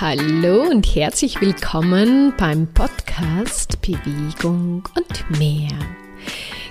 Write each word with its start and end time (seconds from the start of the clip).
Hallo 0.00 0.62
und 0.68 0.96
herzlich 0.96 1.40
willkommen 1.40 2.34
beim 2.36 2.66
Podcast 2.66 3.80
Bewegung 3.80 4.82
und 4.96 5.38
mehr. 5.38 5.78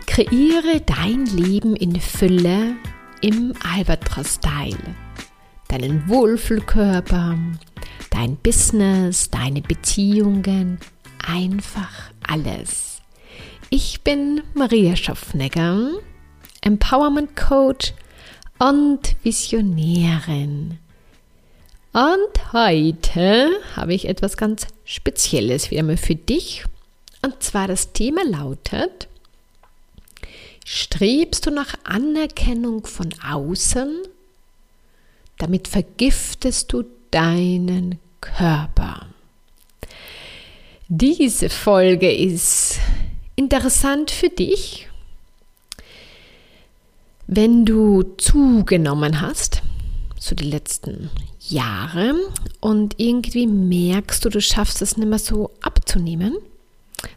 Kreiere 0.05 0.81
dein 0.85 1.25
Leben 1.27 1.77
in 1.77 2.01
Fülle 2.01 2.75
im 3.21 3.53
Albatros-Style. 3.63 4.95
Deinen 5.69 6.09
Wohlfühlkörper, 6.09 7.37
dein 8.09 8.35
Business, 8.43 9.29
deine 9.29 9.61
Beziehungen, 9.61 10.79
einfach 11.25 12.11
alles. 12.27 13.01
Ich 13.69 14.01
bin 14.01 14.43
Maria 14.53 14.97
Schaffnegger, 14.97 15.91
Empowerment 16.59 17.37
Coach 17.37 17.93
und 18.59 19.15
Visionärin. 19.23 20.77
Und 21.93 22.53
heute 22.53 23.51
habe 23.75 23.93
ich 23.93 24.07
etwas 24.09 24.35
ganz 24.35 24.65
Spezielles 24.83 25.69
wieder 25.69 25.83
mal 25.83 25.95
für 25.95 26.15
dich. 26.15 26.65
Und 27.21 27.43
zwar 27.43 27.67
das 27.67 27.93
Thema 27.93 28.25
lautet, 28.25 29.07
strebst 30.65 31.45
du 31.45 31.51
nach 31.51 31.75
Anerkennung 31.83 32.87
von 32.87 33.13
außen? 33.23 34.01
Damit 35.37 35.67
vergiftest 35.67 36.73
du 36.73 36.83
deinen 37.11 37.99
Körper. 38.21 39.05
Diese 40.87 41.49
Folge 41.49 42.11
ist 42.11 42.79
interessant 43.35 44.09
für 44.09 44.29
dich, 44.29 44.89
wenn 47.27 47.65
du 47.65 48.01
zugenommen 48.17 49.21
hast, 49.21 49.61
so 50.19 50.33
die 50.33 50.49
letzten 50.49 51.11
Jahre 51.49 52.15
und 52.59 52.95
irgendwie 52.99 53.47
merkst 53.47 54.23
du, 54.23 54.29
du 54.29 54.41
schaffst 54.41 54.81
es 54.81 54.97
nicht 54.97 55.07
mehr 55.07 55.19
so 55.19 55.51
abzunehmen. 55.61 56.37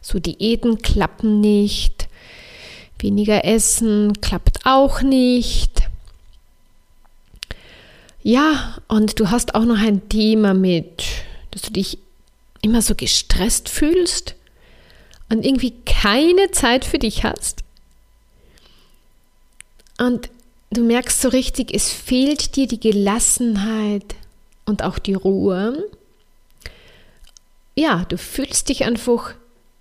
So 0.01 0.19
Diäten 0.19 0.79
klappen 0.79 1.41
nicht, 1.41 2.09
weniger 2.99 3.45
Essen 3.45 4.13
klappt 4.21 4.61
auch 4.65 5.03
nicht. 5.03 5.83
Ja, 8.23 8.79
und 8.89 9.21
du 9.21 9.31
hast 9.31 9.55
auch 9.55 9.65
noch 9.65 9.79
ein 9.79 10.09
Thema 10.09 10.53
mit, 10.55 11.05
dass 11.53 11.63
du 11.63 11.71
dich 11.71 11.99
immer 12.61 12.83
so 12.83 12.97
gestresst 12.97 13.69
fühlst 13.69 14.35
und 15.29 15.45
irgendwie 15.45 15.75
keine 15.85 16.51
Zeit 16.51 16.85
für 16.85 16.99
dich 16.99 17.23
hast. 17.23 17.63
Und 19.99 20.29
du 20.71 20.83
merkst 20.83 21.21
so 21.21 21.29
richtig, 21.29 21.73
es 21.73 21.93
fehlt 21.93 22.57
dir 22.57 22.67
die 22.67 22.81
Gelassenheit 22.81 24.17
und 24.67 24.83
auch 24.83 24.99
die 24.99 25.15
Ruhe. 25.15 25.89
Ja, 27.75 28.05
du 28.09 28.19
fühlst 28.19 28.69
dich 28.69 28.85
einfach 28.85 29.35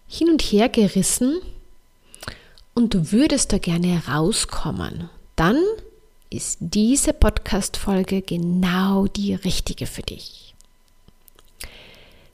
hin 0.07 0.29
und 0.29 0.41
her 0.41 0.69
gerissen 0.69 1.39
und 2.73 2.93
du 2.93 3.11
würdest 3.11 3.51
da 3.51 3.57
gerne 3.57 4.03
rauskommen. 4.07 5.09
Dann 5.35 5.57
ist 6.29 6.57
diese 6.59 7.13
Podcast-Folge 7.13 8.21
genau 8.21 9.07
die 9.07 9.33
richtige 9.33 9.85
für 9.85 10.01
dich. 10.01 10.53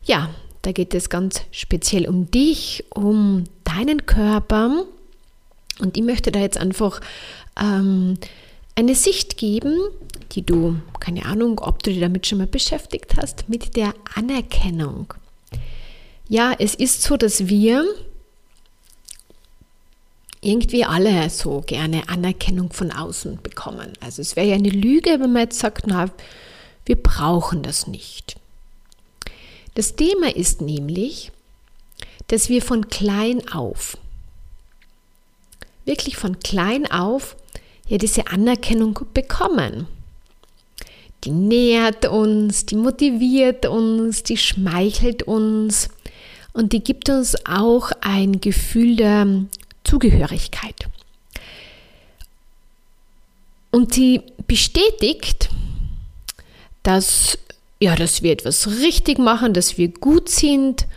Ja, 0.04 0.30
da 0.64 0.72
geht 0.72 0.94
es 0.94 1.10
ganz 1.10 1.42
speziell 1.52 2.08
um 2.08 2.30
dich, 2.30 2.84
um 2.90 3.46
deinen 3.64 4.06
Körper. 4.06 4.84
Und 5.80 5.98
ich 5.98 6.04
möchte 6.04 6.32
da 6.32 6.40
jetzt 6.40 6.58
einfach 6.58 7.02
ähm, 7.60 8.18
eine 8.76 8.96
Sicht 8.96 9.38
geben, 9.38 9.78
die 10.32 10.44
du, 10.44 10.78
keine 11.00 11.26
Ahnung, 11.26 11.60
ob 11.60 11.84
du 11.84 11.92
dich 11.92 12.00
damit 12.00 12.28
schon 12.28 12.38
mal 12.38 12.48
beschäftigt 12.48 13.16
hast, 13.18 13.50
mit 13.50 13.76
der 13.76 13.94
Anerkennung. 14.16 15.14
Ja, 16.30 16.54
es 16.58 16.76
ist 16.76 17.04
so, 17.04 17.18
dass 17.18 17.48
wir 17.48 17.86
irgendwie 20.42 20.86
alle 20.86 21.30
so 21.30 21.62
gerne 21.62 22.10
Anerkennung 22.10 22.74
von 22.74 22.92
außen 22.92 23.42
bekommen. 23.44 23.94
Also 24.00 24.22
es 24.22 24.36
wäre 24.36 24.48
ja 24.48 24.56
eine 24.56 24.70
Lüge, 24.70 25.12
wenn 25.20 25.34
man 25.34 25.44
jetzt 25.44 25.60
sagt, 25.60 25.86
na, 25.86 26.10
wir 26.86 26.96
brauchen 26.96 27.62
das 27.62 27.88
nicht. 27.88 28.38
Das 29.76 29.96
Thema 29.96 30.36
ist 30.36 30.62
nämlich, 30.62 31.32
dass 32.28 32.50
wir 32.50 32.62
von 32.62 32.90
klein 32.90 33.48
auf, 33.52 33.98
wirklich 35.86 36.18
von 36.18 36.40
klein 36.40 36.90
auf, 36.92 37.36
ja 37.88 37.98
diese 37.98 38.28
Anerkennung 38.28 39.00
bekommen. 39.14 39.88
Die 41.24 41.32
nährt 41.32 42.08
uns, 42.08 42.66
die 42.66 42.76
motiviert 42.76 43.66
uns, 43.66 44.24
die 44.24 44.38
schmeichelt 44.38 45.24
uns 45.24 45.90
und 46.54 46.74
die 46.74 46.84
gibt 46.84 47.10
uns 47.10 47.36
auch 47.46 47.92
ein 48.02 48.42
Gefühl 48.42 48.96
der 48.96 49.28
Zugehörigkeit. 49.84 50.88
Und 53.72 53.94
sie 53.94 54.22
bestätigt, 54.48 55.50
dass, 56.84 57.38
ja, 57.80 57.96
dass 57.96 58.22
wir 58.22 58.34
etwas 58.34 58.68
richtig 58.68 59.18
machen, 59.18 59.54
dass 59.54 59.78
wir 59.78 59.88
gut 59.90 60.28
sind 60.28 60.88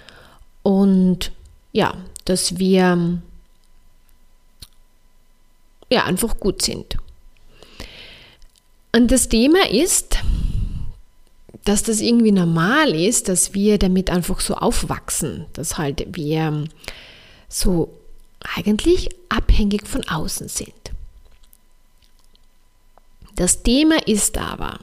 und 0.63 1.31
ja, 1.73 1.95
dass 2.25 2.59
wir 2.59 3.21
ja, 5.91 6.05
einfach 6.05 6.39
gut 6.39 6.63
sind. 6.63 6.97
Und 8.93 9.11
das 9.11 9.29
Thema 9.29 9.69
ist, 9.71 10.19
dass 11.65 11.83
das 11.83 12.01
irgendwie 12.01 12.33
normal 12.33 12.95
ist, 12.95 13.29
dass 13.29 13.55
wir 13.55 13.79
damit 13.79 14.11
einfach 14.11 14.41
so 14.41 14.55
aufwachsen, 14.55 15.47
dass 15.55 15.79
halt 15.79 16.05
wir 16.15 16.65
so 17.49 17.99
eigentlich 18.57 19.09
abhängig 19.29 19.87
von 19.87 20.07
außen 20.07 20.49
sind. 20.49 20.73
Das 23.37 23.63
Thema 23.63 24.07
ist 24.07 24.39
aber, 24.39 24.79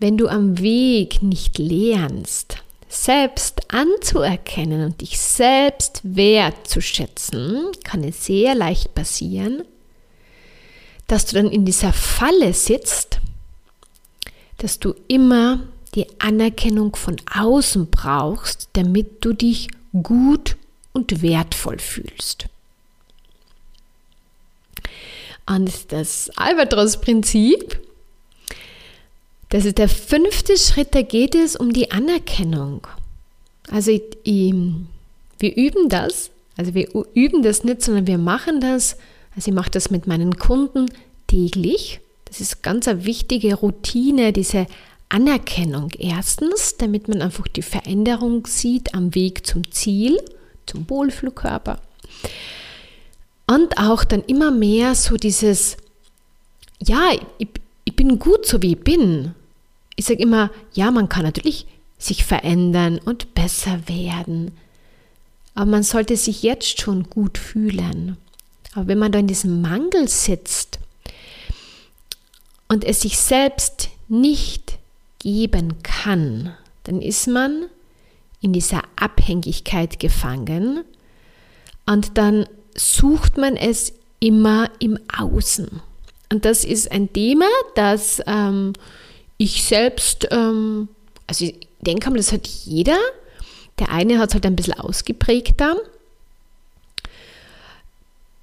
wenn 0.00 0.16
du 0.16 0.26
am 0.28 0.58
Weg 0.58 1.22
nicht 1.22 1.58
lernst, 1.58 2.63
selbst 2.94 3.72
anzuerkennen 3.72 4.84
und 4.84 5.00
dich 5.00 5.18
selbst 5.18 6.00
wertzuschätzen, 6.04 7.72
kann 7.82 8.04
es 8.04 8.24
sehr 8.24 8.54
leicht 8.54 8.94
passieren, 8.94 9.64
dass 11.06 11.26
du 11.26 11.36
dann 11.36 11.50
in 11.50 11.64
dieser 11.64 11.92
Falle 11.92 12.54
sitzt, 12.54 13.20
dass 14.58 14.78
du 14.78 14.94
immer 15.08 15.60
die 15.94 16.06
Anerkennung 16.20 16.96
von 16.96 17.16
außen 17.32 17.90
brauchst, 17.90 18.68
damit 18.72 19.24
du 19.24 19.32
dich 19.32 19.68
gut 20.02 20.56
und 20.92 21.22
wertvoll 21.22 21.78
fühlst. 21.78 22.46
Und 25.46 25.92
das 25.92 26.30
Albatros-Prinzip 26.36 27.80
das 29.54 29.66
ist 29.66 29.78
der 29.78 29.88
fünfte 29.88 30.58
Schritt, 30.58 30.96
da 30.96 31.02
geht 31.02 31.36
es 31.36 31.54
um 31.54 31.72
die 31.72 31.92
Anerkennung. 31.92 32.88
Also 33.70 33.92
ich, 33.92 34.02
ich, 34.24 34.52
wir 35.38 35.56
üben 35.56 35.88
das, 35.88 36.32
also 36.56 36.74
wir 36.74 36.88
üben 37.14 37.44
das 37.44 37.62
nicht, 37.62 37.80
sondern 37.80 38.08
wir 38.08 38.18
machen 38.18 38.60
das, 38.60 38.96
also 39.36 39.52
ich 39.52 39.54
mache 39.54 39.70
das 39.70 39.92
mit 39.92 40.08
meinen 40.08 40.38
Kunden 40.38 40.90
täglich. 41.28 42.00
Das 42.24 42.40
ist 42.40 42.64
ganz 42.64 42.88
eine 42.88 43.04
wichtige 43.04 43.54
Routine, 43.54 44.32
diese 44.32 44.66
Anerkennung. 45.08 45.92
Erstens, 46.00 46.76
damit 46.76 47.06
man 47.06 47.22
einfach 47.22 47.46
die 47.46 47.62
Veränderung 47.62 48.48
sieht 48.48 48.92
am 48.92 49.14
Weg 49.14 49.46
zum 49.46 49.70
Ziel, 49.70 50.20
zum 50.66 50.90
Wohlfühlkörper. 50.90 51.80
Und 53.46 53.78
auch 53.78 54.02
dann 54.02 54.24
immer 54.24 54.50
mehr 54.50 54.96
so 54.96 55.14
dieses, 55.14 55.76
ja, 56.82 57.12
ich, 57.38 57.46
ich 57.84 57.94
bin 57.94 58.18
gut 58.18 58.46
so 58.46 58.60
wie 58.60 58.72
ich 58.72 58.80
bin 58.80 59.32
ich 59.96 60.04
sage 60.04 60.22
immer, 60.22 60.50
ja, 60.72 60.90
man 60.90 61.08
kann 61.08 61.24
natürlich 61.24 61.66
sich 61.98 62.24
verändern 62.24 62.98
und 63.04 63.34
besser 63.34 63.88
werden. 63.88 64.52
Aber 65.54 65.70
man 65.70 65.82
sollte 65.82 66.16
sich 66.16 66.42
jetzt 66.42 66.80
schon 66.80 67.04
gut 67.08 67.38
fühlen. 67.38 68.16
Aber 68.74 68.88
wenn 68.88 68.98
man 68.98 69.12
da 69.12 69.18
in 69.20 69.28
diesem 69.28 69.62
Mangel 69.62 70.08
sitzt 70.08 70.80
und 72.68 72.84
es 72.84 73.02
sich 73.02 73.18
selbst 73.18 73.90
nicht 74.08 74.78
geben 75.20 75.82
kann, 75.82 76.54
dann 76.82 77.00
ist 77.00 77.28
man 77.28 77.66
in 78.40 78.52
dieser 78.52 78.82
Abhängigkeit 78.96 79.98
gefangen 80.00 80.84
und 81.86 82.18
dann 82.18 82.46
sucht 82.74 83.38
man 83.38 83.56
es 83.56 83.94
immer 84.20 84.70
im 84.80 84.98
Außen. 85.16 85.80
Und 86.30 86.44
das 86.44 86.64
ist 86.64 86.90
ein 86.90 87.12
Thema, 87.12 87.46
das 87.74 88.20
ähm, 88.26 88.72
ich 89.36 89.64
selbst, 89.64 90.28
ähm, 90.30 90.88
also 91.26 91.44
ich 91.44 91.68
denke 91.80 92.10
mal, 92.10 92.16
das 92.16 92.32
hat 92.32 92.46
jeder. 92.46 92.98
Der 93.78 93.90
eine 93.90 94.18
hat 94.18 94.30
es 94.30 94.34
halt 94.34 94.46
ein 94.46 94.56
bisschen 94.56 94.74
ausgeprägter. 94.74 95.76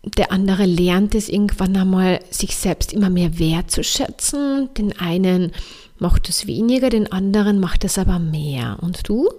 der 0.03 0.31
andere 0.31 0.65
lernt 0.65 1.13
es 1.13 1.29
irgendwann 1.29 1.75
einmal, 1.77 2.21
sich 2.31 2.55
selbst 2.55 2.91
immer 2.91 3.09
mehr 3.11 3.38
wertzuschätzen. 3.38 4.73
Den 4.73 4.97
einen 4.99 5.51
macht 5.99 6.27
es 6.27 6.47
weniger, 6.47 6.89
den 6.89 7.11
anderen 7.11 7.59
macht 7.59 7.83
es 7.83 7.99
aber 7.99 8.17
mehr. 8.17 8.79
Und 8.81 9.07
du 9.07 9.29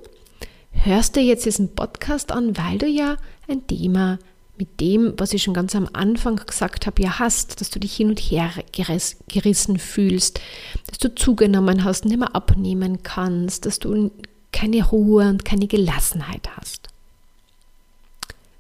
hörst 0.71 1.17
dir 1.17 1.23
jetzt 1.23 1.45
diesen 1.45 1.75
Podcast 1.75 2.31
an, 2.31 2.57
weil 2.57 2.79
du 2.79 2.87
ja 2.87 3.17
ein 3.49 3.67
Thema 3.67 4.19
mit 4.63 4.81
dem, 4.81 5.15
was 5.17 5.33
ich 5.33 5.43
schon 5.43 5.55
ganz 5.55 5.75
am 5.75 5.89
Anfang 5.93 6.37
gesagt 6.37 6.87
habe, 6.87 7.03
ja 7.03 7.19
hast, 7.19 7.61
dass 7.61 7.69
du 7.69 7.81
dich 7.81 7.97
hin 7.97 8.11
und 8.11 8.21
her 8.21 8.53
gerissen 8.71 9.77
fühlst, 9.81 10.41
dass 10.87 10.99
du 10.99 11.13
zugenommen 11.13 11.83
hast, 11.83 12.05
nicht 12.05 12.17
mehr 12.17 12.37
abnehmen 12.37 13.03
kannst, 13.03 13.67
dass 13.67 13.81
du 13.81 14.13
keine 14.53 14.85
Ruhe 14.85 15.29
und 15.29 15.45
keine 15.45 15.67
Gelassenheit 15.67 16.49
hast. 16.57 16.91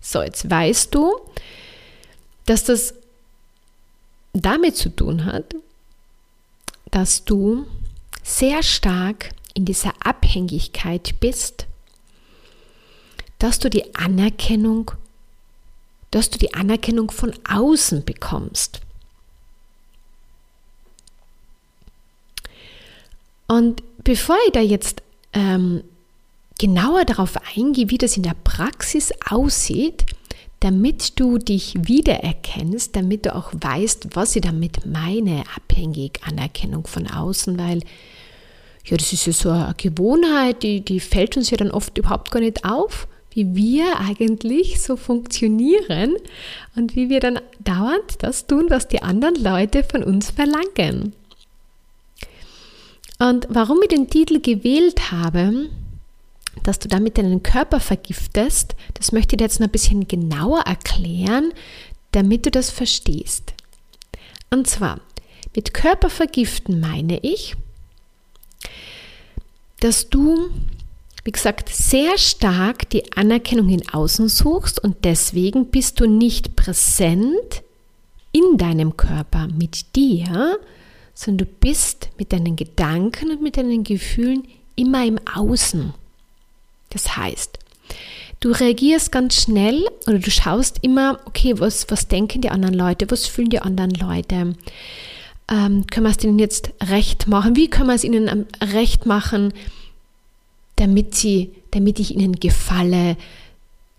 So, 0.00 0.22
jetzt 0.22 0.50
weißt 0.50 0.92
du, 0.92 1.12
dass 2.46 2.64
das 2.64 2.94
damit 4.32 4.76
zu 4.76 4.88
tun 4.88 5.24
hat, 5.24 5.54
dass 6.90 7.24
du 7.24 7.64
sehr 8.24 8.64
stark 8.64 9.30
in 9.54 9.66
dieser 9.66 9.92
Abhängigkeit 10.04 11.20
bist, 11.20 11.66
dass 13.38 13.60
du 13.60 13.70
die 13.70 13.94
Anerkennung, 13.94 14.90
dass 16.12 16.30
du 16.30 16.38
die 16.38 16.54
Anerkennung 16.54 17.10
von 17.10 17.32
außen 17.50 18.04
bekommst. 18.04 18.80
Und 23.48 23.82
bevor 24.04 24.36
ich 24.46 24.52
da 24.52 24.60
jetzt 24.60 25.02
ähm, 25.32 25.82
genauer 26.58 27.04
darauf 27.04 27.34
eingehe, 27.56 27.90
wie 27.90 27.98
das 27.98 28.16
in 28.16 28.22
der 28.22 28.36
Praxis 28.44 29.10
aussieht, 29.28 30.06
damit 30.60 31.18
du 31.18 31.38
dich 31.38 31.74
wiedererkennst, 31.76 32.94
damit 32.94 33.26
du 33.26 33.34
auch 33.34 33.52
weißt, 33.52 34.08
was 34.14 34.36
ich 34.36 34.42
damit 34.42 34.86
meine, 34.86 35.42
abhängig 35.56 36.20
Anerkennung 36.24 36.86
von 36.86 37.08
außen, 37.08 37.58
weil 37.58 37.80
ja, 38.84 38.96
das 38.96 39.12
ist 39.12 39.26
ja 39.26 39.32
so 39.32 39.50
eine 39.50 39.74
Gewohnheit, 39.76 40.62
die, 40.62 40.84
die 40.84 41.00
fällt 41.00 41.36
uns 41.36 41.50
ja 41.50 41.56
dann 41.56 41.70
oft 41.70 41.96
überhaupt 41.98 42.30
gar 42.30 42.40
nicht 42.40 42.64
auf, 42.64 43.08
wie 43.34 43.54
wir 43.54 43.98
eigentlich 43.98 44.80
so 44.80 44.96
funktionieren 44.96 46.16
und 46.76 46.96
wie 46.96 47.08
wir 47.08 47.20
dann 47.20 47.40
dauernd 47.60 48.22
das 48.22 48.46
tun, 48.46 48.66
was 48.68 48.88
die 48.88 49.02
anderen 49.02 49.36
Leute 49.36 49.84
von 49.84 50.02
uns 50.02 50.30
verlangen. 50.30 51.14
Und 53.18 53.46
warum 53.48 53.80
ich 53.82 53.88
den 53.88 54.10
Titel 54.10 54.40
gewählt 54.40 55.12
habe, 55.12 55.68
dass 56.62 56.78
du 56.78 56.88
damit 56.88 57.18
deinen 57.18 57.42
Körper 57.42 57.80
vergiftest, 57.80 58.74
das 58.94 59.12
möchte 59.12 59.34
ich 59.34 59.38
dir 59.38 59.44
jetzt 59.44 59.60
noch 59.60 59.68
ein 59.68 59.72
bisschen 59.72 60.08
genauer 60.08 60.62
erklären, 60.62 61.52
damit 62.12 62.46
du 62.46 62.50
das 62.50 62.70
verstehst. 62.70 63.54
Und 64.50 64.66
zwar, 64.66 65.00
mit 65.54 65.72
Körpervergiften 65.72 66.80
meine 66.80 67.18
ich, 67.20 67.54
dass 69.80 70.08
du, 70.08 70.50
wie 71.24 71.32
gesagt, 71.32 71.68
sehr 71.68 72.18
stark 72.18 72.88
die 72.90 73.12
Anerkennung 73.12 73.68
in 73.68 73.88
Außen 73.88 74.28
suchst 74.28 74.82
und 74.82 75.04
deswegen 75.04 75.66
bist 75.66 76.00
du 76.00 76.06
nicht 76.06 76.56
präsent 76.56 77.62
in 78.32 78.58
deinem 78.58 78.96
Körper 78.96 79.46
mit 79.46 79.94
dir, 79.94 80.58
sondern 81.14 81.46
du 81.46 81.52
bist 81.60 82.08
mit 82.18 82.32
deinen 82.32 82.56
Gedanken 82.56 83.30
und 83.30 83.42
mit 83.42 83.56
deinen 83.56 83.84
Gefühlen 83.84 84.48
immer 84.74 85.04
im 85.04 85.18
Außen. 85.32 85.94
Das 86.90 87.16
heißt, 87.16 87.58
du 88.40 88.50
reagierst 88.50 89.12
ganz 89.12 89.42
schnell 89.42 89.86
oder 90.06 90.18
du 90.18 90.30
schaust 90.30 90.78
immer, 90.82 91.20
okay, 91.26 91.54
was, 91.58 91.88
was 91.90 92.08
denken 92.08 92.40
die 92.40 92.50
anderen 92.50 92.74
Leute, 92.74 93.10
was 93.10 93.26
fühlen 93.26 93.50
die 93.50 93.60
anderen 93.60 93.92
Leute? 93.92 94.54
Ähm, 95.48 95.86
können 95.86 96.06
wir 96.06 96.10
es 96.10 96.16
denen 96.16 96.38
jetzt 96.38 96.70
recht 96.82 97.28
machen? 97.28 97.56
Wie 97.56 97.68
können 97.68 97.88
wir 97.88 97.94
es 97.94 98.04
ihnen 98.04 98.28
ähm, 98.28 98.46
recht 98.72 99.06
machen, 99.06 99.52
damit, 100.82 101.14
sie, 101.14 101.52
damit 101.70 102.00
ich 102.00 102.16
ihnen 102.16 102.34
gefalle, 102.34 103.16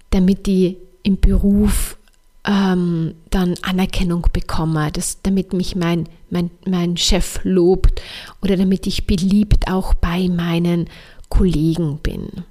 damit 0.09 0.47
die 0.47 0.77
im 1.01 1.17
Beruf 1.17 1.97
ähm, 2.45 3.15
dann 3.29 3.55
Anerkennung 3.61 4.27
bekomme, 4.33 4.91
dass, 4.91 5.21
damit 5.21 5.53
mich 5.53 5.77
mein, 5.77 6.09
mein, 6.29 6.51
mein 6.65 6.97
Chef 6.97 7.39
lobt 7.43 8.01
oder 8.41 8.57
damit 8.57 8.85
ich 8.85 9.07
beliebt 9.07 9.71
auch 9.71 9.93
bei 9.93 10.27
meinen 10.27 10.89
Kollegen 11.29 11.99
bin. 11.99 12.43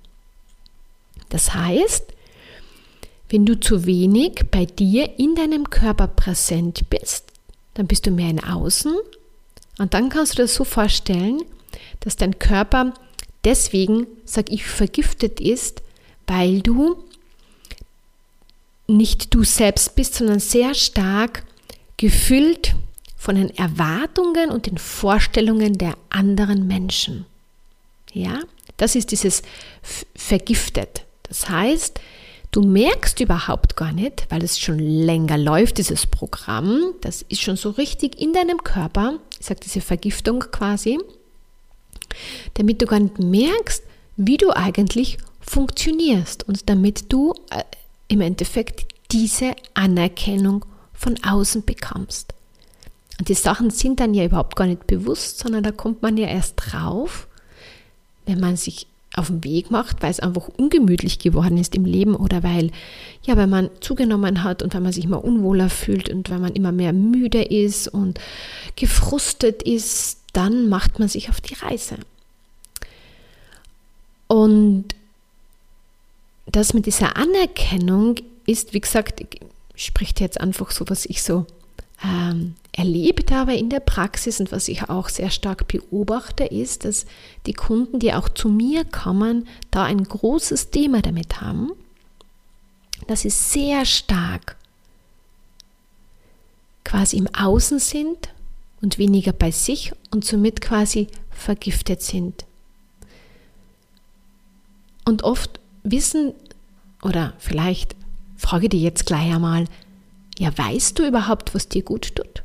Das 1.28 1.52
heißt, 1.52 2.06
wenn 3.28 3.44
du 3.44 3.60
zu 3.60 3.84
wenig 3.84 4.46
bei 4.50 4.64
dir 4.64 5.18
in 5.18 5.34
deinem 5.34 5.68
Körper 5.68 6.06
präsent 6.06 6.88
bist, 6.88 7.26
dann 7.74 7.86
bist 7.86 8.06
du 8.06 8.10
mehr 8.10 8.30
in 8.30 8.42
Außen 8.42 8.94
und 9.78 9.92
dann 9.92 10.08
kannst 10.08 10.38
du 10.38 10.42
das 10.42 10.54
so 10.54 10.64
vorstellen, 10.64 11.42
dass 12.00 12.16
dein 12.16 12.38
Körper 12.38 12.94
deswegen, 13.44 14.06
sag 14.24 14.50
ich, 14.50 14.64
vergiftet 14.64 15.40
ist, 15.40 15.82
weil 16.26 16.62
du 16.62 17.02
nicht 18.86 19.34
du 19.34 19.44
selbst 19.44 19.94
bist, 19.94 20.14
sondern 20.14 20.40
sehr 20.40 20.74
stark 20.74 21.44
gefüllt 21.96 22.74
von 23.16 23.36
den 23.36 23.50
Erwartungen 23.50 24.50
und 24.50 24.66
den 24.66 24.78
Vorstellungen 24.78 25.78
der 25.78 25.94
anderen 26.10 26.66
Menschen. 26.66 27.26
Ja, 28.12 28.40
das 28.76 28.94
ist 28.94 29.12
dieses 29.12 29.42
vergiftet. 30.14 31.04
Das 31.22 31.48
heißt, 31.48 32.00
du 32.50 32.62
merkst 32.62 33.20
überhaupt 33.20 33.76
gar 33.76 33.92
nicht, 33.92 34.26
weil 34.28 34.42
es 34.42 34.58
schon 34.58 34.78
länger 34.78 35.38
läuft, 35.38 35.78
dieses 35.78 36.06
Programm, 36.06 36.94
das 37.00 37.22
ist 37.22 37.40
schon 37.40 37.56
so 37.56 37.70
richtig 37.70 38.20
in 38.20 38.32
deinem 38.32 38.64
Körper, 38.64 39.18
ich 39.38 39.46
sage 39.46 39.60
diese 39.62 39.80
Vergiftung 39.80 40.40
quasi, 40.40 40.98
damit 42.54 42.82
du 42.82 42.86
gar 42.86 43.00
nicht 43.00 43.18
merkst, 43.18 43.82
wie 44.16 44.36
du 44.36 44.50
eigentlich 44.50 45.18
funktionierst 45.40 46.48
und 46.48 46.68
damit 46.68 47.12
du 47.12 47.34
äh, 47.50 47.62
im 48.08 48.20
Endeffekt 48.20 48.86
diese 49.10 49.54
Anerkennung 49.74 50.64
von 50.92 51.16
außen 51.24 51.64
bekommst. 51.64 52.34
Und 53.18 53.28
die 53.28 53.34
Sachen 53.34 53.70
sind 53.70 54.00
dann 54.00 54.14
ja 54.14 54.24
überhaupt 54.24 54.56
gar 54.56 54.66
nicht 54.66 54.86
bewusst, 54.86 55.38
sondern 55.38 55.62
da 55.62 55.70
kommt 55.70 56.02
man 56.02 56.16
ja 56.16 56.26
erst 56.26 56.54
drauf, 56.56 57.28
wenn 58.26 58.40
man 58.40 58.56
sich 58.56 58.86
auf 59.14 59.26
den 59.26 59.44
Weg 59.44 59.70
macht, 59.70 60.02
weil 60.02 60.10
es 60.10 60.20
einfach 60.20 60.48
ungemütlich 60.48 61.18
geworden 61.18 61.58
ist 61.58 61.74
im 61.74 61.84
Leben 61.84 62.14
oder 62.14 62.42
weil, 62.42 62.70
ja, 63.22 63.36
weil 63.36 63.46
man 63.46 63.68
zugenommen 63.80 64.42
hat 64.42 64.62
und 64.62 64.72
weil 64.72 64.80
man 64.80 64.92
sich 64.92 65.04
immer 65.04 65.22
unwohler 65.22 65.68
fühlt 65.68 66.08
und 66.08 66.30
weil 66.30 66.38
man 66.38 66.54
immer 66.54 66.72
mehr 66.72 66.92
müde 66.92 67.42
ist 67.42 67.88
und 67.88 68.18
gefrustet 68.74 69.62
ist, 69.62 70.21
dann 70.32 70.68
macht 70.68 70.98
man 70.98 71.08
sich 71.08 71.28
auf 71.28 71.40
die 71.40 71.54
Reise. 71.54 71.98
Und 74.26 74.94
das 76.46 76.74
mit 76.74 76.86
dieser 76.86 77.16
Anerkennung 77.16 78.16
ist, 78.46 78.72
wie 78.72 78.80
gesagt, 78.80 79.22
spricht 79.74 80.20
jetzt 80.20 80.40
einfach 80.40 80.70
so, 80.70 80.84
was 80.88 81.06
ich 81.06 81.22
so 81.22 81.46
ähm, 82.04 82.54
erlebt 82.72 83.30
habe 83.30 83.54
in 83.54 83.68
der 83.68 83.80
Praxis 83.80 84.40
und 84.40 84.50
was 84.52 84.68
ich 84.68 84.88
auch 84.88 85.08
sehr 85.08 85.30
stark 85.30 85.68
beobachte, 85.68 86.44
ist, 86.44 86.84
dass 86.84 87.06
die 87.46 87.52
Kunden, 87.52 87.98
die 87.98 88.12
auch 88.12 88.28
zu 88.28 88.48
mir 88.48 88.84
kommen, 88.84 89.46
da 89.70 89.84
ein 89.84 90.02
großes 90.02 90.70
Thema 90.70 91.02
damit 91.02 91.40
haben, 91.40 91.72
dass 93.06 93.22
sie 93.22 93.30
sehr 93.30 93.84
stark 93.84 94.56
quasi 96.84 97.18
im 97.18 97.32
Außen 97.34 97.78
sind 97.78 98.30
und 98.82 98.98
weniger 98.98 99.32
bei 99.32 99.50
sich 99.50 99.92
und 100.10 100.24
somit 100.24 100.60
quasi 100.60 101.06
vergiftet 101.30 102.02
sind. 102.02 102.44
Und 105.04 105.24
oft 105.24 105.60
wissen, 105.82 106.34
oder 107.02 107.32
vielleicht 107.38 107.96
frage 108.36 108.68
dich 108.68 108.82
jetzt 108.82 109.06
gleich 109.06 109.32
einmal, 109.32 109.66
ja, 110.38 110.56
weißt 110.56 110.98
du 110.98 111.06
überhaupt, 111.06 111.54
was 111.54 111.68
dir 111.68 111.82
gut 111.82 112.14
tut? 112.14 112.42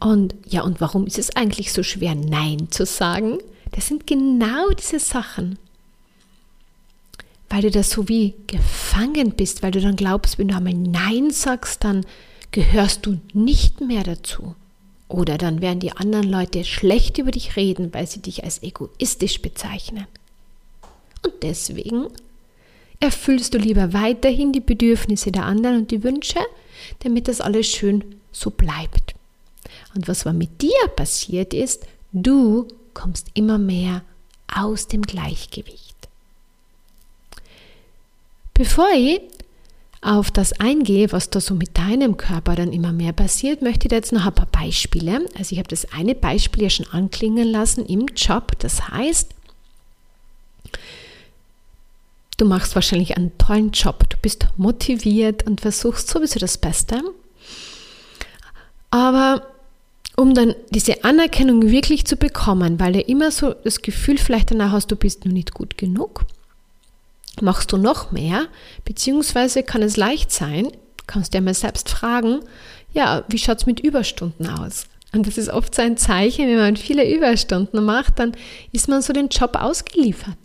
Und 0.00 0.34
ja, 0.48 0.62
und 0.62 0.80
warum 0.80 1.06
ist 1.06 1.18
es 1.18 1.34
eigentlich 1.36 1.72
so 1.72 1.82
schwer, 1.82 2.14
Nein 2.14 2.68
zu 2.70 2.84
sagen? 2.84 3.38
Das 3.70 3.86
sind 3.86 4.06
genau 4.06 4.70
diese 4.70 4.98
Sachen. 4.98 5.58
Weil 7.48 7.62
du 7.62 7.70
da 7.70 7.82
so 7.82 8.08
wie 8.08 8.34
gefangen 8.46 9.32
bist, 9.32 9.62
weil 9.62 9.70
du 9.70 9.80
dann 9.80 9.94
glaubst, 9.94 10.38
wenn 10.38 10.48
du 10.48 10.56
einmal 10.56 10.74
Nein 10.74 11.30
sagst, 11.30 11.84
dann 11.84 12.04
gehörst 12.50 13.06
du 13.06 13.20
nicht 13.32 13.80
mehr 13.80 14.02
dazu. 14.02 14.56
Oder 15.12 15.36
dann 15.36 15.60
werden 15.60 15.80
die 15.80 15.92
anderen 15.92 16.28
Leute 16.28 16.64
schlecht 16.64 17.18
über 17.18 17.30
dich 17.30 17.56
reden, 17.56 17.92
weil 17.92 18.06
sie 18.06 18.20
dich 18.20 18.44
als 18.44 18.62
egoistisch 18.62 19.42
bezeichnen. 19.42 20.06
Und 21.22 21.34
deswegen 21.42 22.06
erfüllst 22.98 23.52
du 23.52 23.58
lieber 23.58 23.92
weiterhin 23.92 24.52
die 24.52 24.60
Bedürfnisse 24.60 25.30
der 25.30 25.44
anderen 25.44 25.76
und 25.80 25.90
die 25.90 26.02
Wünsche, 26.02 26.40
damit 27.00 27.28
das 27.28 27.42
alles 27.42 27.66
schön 27.66 28.16
so 28.32 28.48
bleibt. 28.48 29.14
Und 29.94 30.08
was 30.08 30.24
war 30.24 30.32
mit 30.32 30.62
dir 30.62 30.88
passiert 30.96 31.52
ist, 31.52 31.86
du 32.12 32.66
kommst 32.94 33.26
immer 33.34 33.58
mehr 33.58 34.02
aus 34.54 34.86
dem 34.86 35.02
Gleichgewicht. 35.02 36.08
Bevor 38.54 38.88
ich 38.96 39.20
auf 40.02 40.32
das 40.32 40.52
eingehe, 40.58 41.12
was 41.12 41.30
da 41.30 41.40
so 41.40 41.54
mit 41.54 41.78
deinem 41.78 42.16
Körper 42.16 42.56
dann 42.56 42.72
immer 42.72 42.92
mehr 42.92 43.12
passiert, 43.12 43.62
möchte 43.62 43.86
ich 43.86 43.90
dir 43.90 43.96
jetzt 43.96 44.12
noch 44.12 44.26
ein 44.26 44.34
paar 44.34 44.48
Beispiele. 44.50 45.26
Also 45.38 45.52
ich 45.52 45.58
habe 45.58 45.68
das 45.68 45.92
eine 45.92 46.16
Beispiel 46.16 46.64
ja 46.64 46.70
schon 46.70 46.88
anklingen 46.90 47.48
lassen 47.48 47.86
im 47.86 48.06
Job. 48.16 48.58
Das 48.58 48.88
heißt, 48.88 49.30
du 52.36 52.44
machst 52.44 52.74
wahrscheinlich 52.74 53.16
einen 53.16 53.38
tollen 53.38 53.70
Job, 53.70 54.08
du 54.10 54.16
bist 54.20 54.48
motiviert 54.56 55.46
und 55.46 55.60
versuchst 55.60 56.08
sowieso 56.08 56.40
das 56.40 56.58
Beste. 56.58 57.00
Aber 58.90 59.46
um 60.16 60.34
dann 60.34 60.56
diese 60.70 61.04
Anerkennung 61.04 61.70
wirklich 61.70 62.06
zu 62.06 62.16
bekommen, 62.16 62.80
weil 62.80 62.92
du 62.92 63.00
immer 63.00 63.30
so 63.30 63.54
das 63.54 63.82
Gefühl 63.82 64.18
vielleicht 64.18 64.50
danach 64.50 64.72
hast, 64.72 64.90
du 64.90 64.96
bist 64.96 65.24
nur 65.24 65.32
nicht 65.32 65.54
gut 65.54 65.78
genug, 65.78 66.24
machst 67.40 67.72
du 67.72 67.76
noch 67.76 68.12
mehr, 68.12 68.46
beziehungsweise 68.84 69.62
kann 69.62 69.82
es 69.82 69.96
leicht 69.96 70.30
sein, 70.30 70.68
kannst 71.06 71.34
dir 71.34 71.40
mal 71.40 71.54
selbst 71.54 71.88
fragen, 71.88 72.40
ja, 72.92 73.24
wie 73.28 73.38
schaut 73.38 73.58
es 73.58 73.66
mit 73.66 73.80
Überstunden 73.80 74.46
aus? 74.48 74.86
Und 75.12 75.26
das 75.26 75.38
ist 75.38 75.48
oft 75.48 75.74
so 75.74 75.82
ein 75.82 75.96
Zeichen, 75.96 76.48
wenn 76.48 76.56
man 76.56 76.76
viele 76.76 77.10
Überstunden 77.10 77.84
macht, 77.84 78.18
dann 78.18 78.32
ist 78.72 78.88
man 78.88 79.02
so 79.02 79.12
den 79.12 79.28
Job 79.28 79.56
ausgeliefert. 79.56 80.36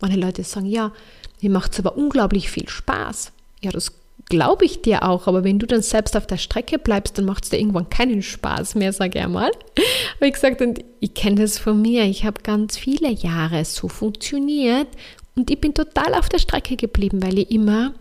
Manche 0.00 0.18
Leute 0.18 0.42
sagen, 0.44 0.66
ja, 0.66 0.92
mir 1.40 1.50
macht 1.50 1.72
es 1.72 1.78
aber 1.78 1.96
unglaublich 1.96 2.50
viel 2.50 2.68
Spaß. 2.68 3.32
Ja, 3.62 3.70
das 3.70 3.92
glaube 4.28 4.64
ich 4.64 4.82
dir 4.82 5.04
auch, 5.04 5.26
aber 5.26 5.44
wenn 5.44 5.58
du 5.58 5.66
dann 5.66 5.82
selbst 5.82 6.16
auf 6.16 6.26
der 6.26 6.36
Strecke 6.36 6.78
bleibst, 6.78 7.16
dann 7.16 7.24
macht 7.24 7.44
es 7.44 7.50
dir 7.50 7.58
irgendwann 7.58 7.90
keinen 7.90 8.22
Spaß 8.22 8.74
mehr, 8.74 8.92
sage 8.92 9.18
ich 9.18 9.24
einmal. 9.24 9.50
Wie 10.20 10.30
gesagt, 10.30 10.60
und 10.60 10.80
ich 11.00 11.14
kenne 11.14 11.42
das 11.42 11.58
von 11.58 11.80
mir. 11.80 12.04
Ich 12.04 12.24
habe 12.24 12.42
ganz 12.42 12.76
viele 12.76 13.10
Jahre 13.10 13.64
so 13.64 13.88
funktioniert 13.88 14.88
und 15.36 15.50
ich 15.50 15.60
bin 15.60 15.74
total 15.74 16.14
auf 16.14 16.28
der 16.28 16.38
Strecke 16.38 16.76
geblieben, 16.76 17.22
weil 17.22 17.38
ich 17.38 17.50
immer 17.50 17.94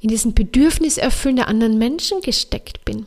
in 0.00 0.08
diesen 0.08 0.34
Bedürfniserfüllen 0.34 1.36
der 1.36 1.48
anderen 1.48 1.78
Menschen 1.78 2.20
gesteckt 2.20 2.84
bin. 2.84 3.06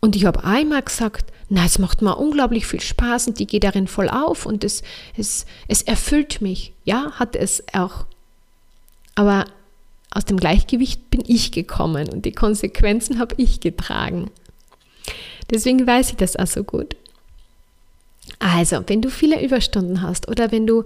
Und 0.00 0.16
ich 0.16 0.24
habe 0.24 0.44
einmal 0.44 0.82
gesagt, 0.82 1.30
na, 1.48 1.64
es 1.64 1.78
macht 1.78 2.00
mir 2.00 2.16
unglaublich 2.16 2.66
viel 2.66 2.80
Spaß 2.80 3.28
und 3.28 3.40
ich 3.40 3.48
gehe 3.48 3.60
darin 3.60 3.86
voll 3.86 4.08
auf 4.08 4.46
und 4.46 4.64
es, 4.64 4.82
es, 5.16 5.46
es 5.68 5.82
erfüllt 5.82 6.40
mich. 6.40 6.72
Ja, 6.84 7.12
hat 7.12 7.36
es 7.36 7.62
auch. 7.72 8.06
Aber 9.14 9.44
aus 10.10 10.24
dem 10.24 10.38
Gleichgewicht 10.38 11.10
bin 11.10 11.22
ich 11.26 11.52
gekommen 11.52 12.08
und 12.08 12.24
die 12.24 12.32
Konsequenzen 12.32 13.18
habe 13.18 13.34
ich 13.38 13.60
getragen. 13.60 14.30
Deswegen 15.50 15.86
weiß 15.86 16.10
ich 16.10 16.16
das 16.16 16.36
auch 16.36 16.46
so 16.46 16.64
gut. 16.64 16.96
Also, 18.38 18.82
wenn 18.86 19.02
du 19.02 19.10
viele 19.10 19.42
Überstunden 19.44 20.02
hast 20.02 20.28
oder 20.28 20.52
wenn 20.52 20.66
du 20.66 20.84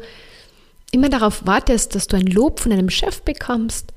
immer 0.92 1.08
darauf 1.08 1.46
wartest, 1.46 1.94
dass 1.94 2.06
du 2.06 2.16
ein 2.16 2.26
Lob 2.26 2.60
von 2.60 2.72
einem 2.72 2.90
Chef 2.90 3.22
bekommst 3.22 3.92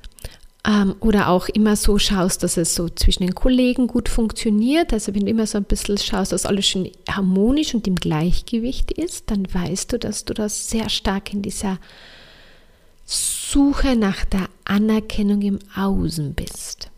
ähm, 0.66 0.96
oder 1.00 1.28
auch 1.28 1.48
immer 1.48 1.76
so 1.76 1.98
schaust, 1.98 2.42
dass 2.42 2.56
es 2.56 2.74
so 2.74 2.88
zwischen 2.88 3.24
den 3.24 3.34
Kollegen 3.34 3.86
gut 3.86 4.08
funktioniert, 4.08 4.92
also 4.92 5.14
wenn 5.14 5.24
du 5.24 5.30
immer 5.30 5.46
so 5.46 5.58
ein 5.58 5.64
bisschen 5.64 5.98
schaust, 5.98 6.32
dass 6.32 6.46
alles 6.46 6.66
schön 6.66 6.90
harmonisch 7.08 7.74
und 7.74 7.86
im 7.86 7.94
Gleichgewicht 7.94 8.92
ist, 8.92 9.30
dann 9.30 9.46
weißt 9.52 9.92
du, 9.92 9.98
dass 9.98 10.24
du 10.24 10.34
das 10.34 10.68
sehr 10.68 10.88
stark 10.88 11.32
in 11.32 11.42
dieser 11.42 11.78
Suche 13.08 13.96
nach 13.96 14.26
der 14.26 14.50
Anerkennung 14.64 15.40
im 15.40 15.58
Außen 15.74 16.34
bist. 16.34 16.90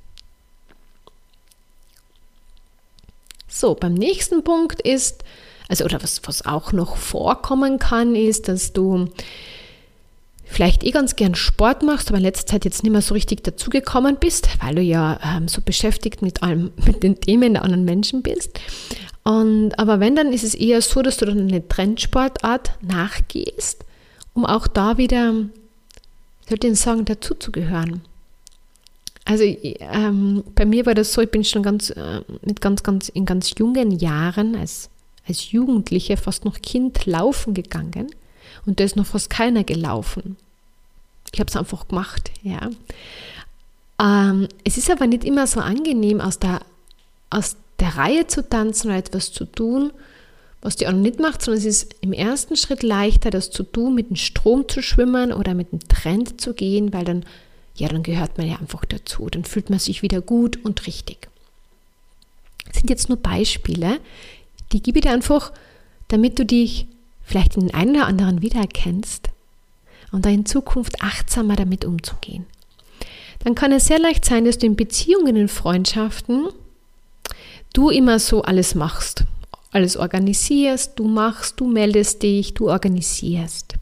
So, 3.46 3.74
beim 3.76 3.94
nächsten 3.94 4.42
Punkt 4.42 4.80
ist, 4.80 5.22
also 5.68 5.84
oder 5.84 6.02
was, 6.02 6.20
was 6.24 6.44
auch 6.44 6.72
noch 6.72 6.96
vorkommen 6.96 7.78
kann, 7.78 8.16
ist, 8.16 8.48
dass 8.48 8.72
du 8.72 9.08
vielleicht 10.44 10.82
eh 10.82 10.90
ganz 10.90 11.14
gern 11.14 11.36
Sport 11.36 11.84
machst, 11.84 12.08
aber 12.08 12.18
in 12.18 12.24
letzter 12.24 12.46
Zeit 12.46 12.64
jetzt 12.64 12.82
nicht 12.82 12.90
mehr 12.90 13.02
so 13.02 13.14
richtig 13.14 13.44
dazugekommen 13.44 14.16
bist, 14.16 14.48
weil 14.60 14.74
du 14.74 14.82
ja 14.82 15.20
ähm, 15.24 15.46
so 15.46 15.60
beschäftigt 15.60 16.22
mit 16.22 16.42
allem, 16.42 16.72
mit 16.84 17.04
den 17.04 17.20
Themen 17.20 17.54
der 17.54 17.62
anderen 17.62 17.84
Menschen 17.84 18.22
bist. 18.22 18.58
Und, 19.22 19.78
aber 19.78 20.00
wenn, 20.00 20.16
dann 20.16 20.32
ist 20.32 20.42
es 20.42 20.56
eher 20.56 20.82
so, 20.82 21.02
dass 21.02 21.18
du 21.18 21.26
dann 21.26 21.38
eine 21.38 21.68
Trendsportart 21.68 22.72
nachgehst, 22.82 23.84
um 24.34 24.44
auch 24.44 24.66
da 24.66 24.96
wieder 24.96 25.34
sollte 26.50 26.66
ich 26.66 26.80
sagen, 26.80 27.04
dazuzugehören. 27.04 28.02
Also 29.24 29.44
ähm, 29.44 30.42
bei 30.54 30.64
mir 30.64 30.86
war 30.86 30.94
das 30.94 31.12
so, 31.12 31.20
ich 31.20 31.30
bin 31.30 31.44
schon 31.44 31.62
ganz 31.62 31.90
äh, 31.90 32.22
mit 32.42 32.60
ganz, 32.60 32.82
ganz 32.82 33.08
in 33.08 33.24
ganz 33.24 33.54
jungen 33.56 33.92
Jahren 33.92 34.56
als, 34.56 34.90
als 35.28 35.52
Jugendliche, 35.52 36.16
fast 36.16 36.44
noch 36.44 36.60
Kind, 36.60 37.06
laufen 37.06 37.54
gegangen 37.54 38.10
und 38.66 38.80
da 38.80 38.84
ist 38.84 38.96
noch 38.96 39.06
fast 39.06 39.30
keiner 39.30 39.62
gelaufen. 39.62 40.36
Ich 41.32 41.38
habe 41.38 41.48
es 41.48 41.56
einfach 41.56 41.86
gemacht, 41.86 42.32
ja. 42.42 42.70
Ähm, 44.00 44.48
es 44.64 44.76
ist 44.76 44.90
aber 44.90 45.06
nicht 45.06 45.24
immer 45.24 45.46
so 45.46 45.60
angenehm, 45.60 46.20
aus 46.20 46.40
der, 46.40 46.62
aus 47.28 47.56
der 47.78 47.96
Reihe 47.96 48.26
zu 48.26 48.48
tanzen 48.48 48.88
oder 48.88 48.96
etwas 48.96 49.32
zu 49.32 49.44
tun, 49.44 49.92
was 50.62 50.76
die 50.76 50.86
anderen 50.86 51.02
nicht 51.02 51.20
macht, 51.20 51.42
sondern 51.42 51.58
es 51.60 51.66
ist 51.66 51.94
im 52.02 52.12
ersten 52.12 52.56
Schritt 52.56 52.82
leichter, 52.82 53.30
das 53.30 53.50
zu 53.50 53.62
tun, 53.62 53.94
mit 53.94 54.10
dem 54.10 54.16
Strom 54.16 54.68
zu 54.68 54.82
schwimmen 54.82 55.32
oder 55.32 55.54
mit 55.54 55.72
dem 55.72 55.80
Trend 55.88 56.40
zu 56.40 56.52
gehen, 56.52 56.92
weil 56.92 57.04
dann, 57.04 57.24
ja, 57.74 57.88
dann 57.88 58.02
gehört 58.02 58.36
man 58.36 58.46
ja 58.46 58.56
einfach 58.56 58.84
dazu. 58.84 59.28
Dann 59.30 59.44
fühlt 59.44 59.70
man 59.70 59.78
sich 59.78 60.02
wieder 60.02 60.20
gut 60.20 60.62
und 60.62 60.86
richtig. 60.86 61.28
Das 62.66 62.76
sind 62.76 62.90
jetzt 62.90 63.08
nur 63.08 63.18
Beispiele, 63.18 64.00
die 64.72 64.82
gebe 64.82 64.98
ich 64.98 65.04
dir 65.04 65.12
einfach, 65.12 65.52
damit 66.08 66.38
du 66.38 66.44
dich 66.44 66.86
vielleicht 67.22 67.56
in 67.56 67.68
den 67.68 67.74
einen 67.74 67.96
oder 67.96 68.06
anderen 68.06 68.42
wiedererkennst 68.42 69.30
und 70.12 70.26
da 70.26 70.30
in 70.30 70.44
Zukunft 70.44 71.00
achtsamer 71.00 71.56
damit 71.56 71.84
umzugehen. 71.84 72.46
Dann 73.42 73.54
kann 73.54 73.72
es 73.72 73.86
sehr 73.86 73.98
leicht 73.98 74.24
sein, 74.24 74.44
dass 74.44 74.58
du 74.58 74.66
in 74.66 74.76
Beziehungen, 74.76 75.36
in 75.36 75.48
Freundschaften, 75.48 76.48
du 77.72 77.88
immer 77.88 78.18
so 78.18 78.42
alles 78.42 78.74
machst 78.74 79.24
alles 79.72 79.96
organisierst, 79.96 80.92
du 80.96 81.06
machst, 81.06 81.60
du 81.60 81.66
meldest 81.66 82.22
dich, 82.22 82.54
du 82.54 82.70
organisierst. 82.70 83.74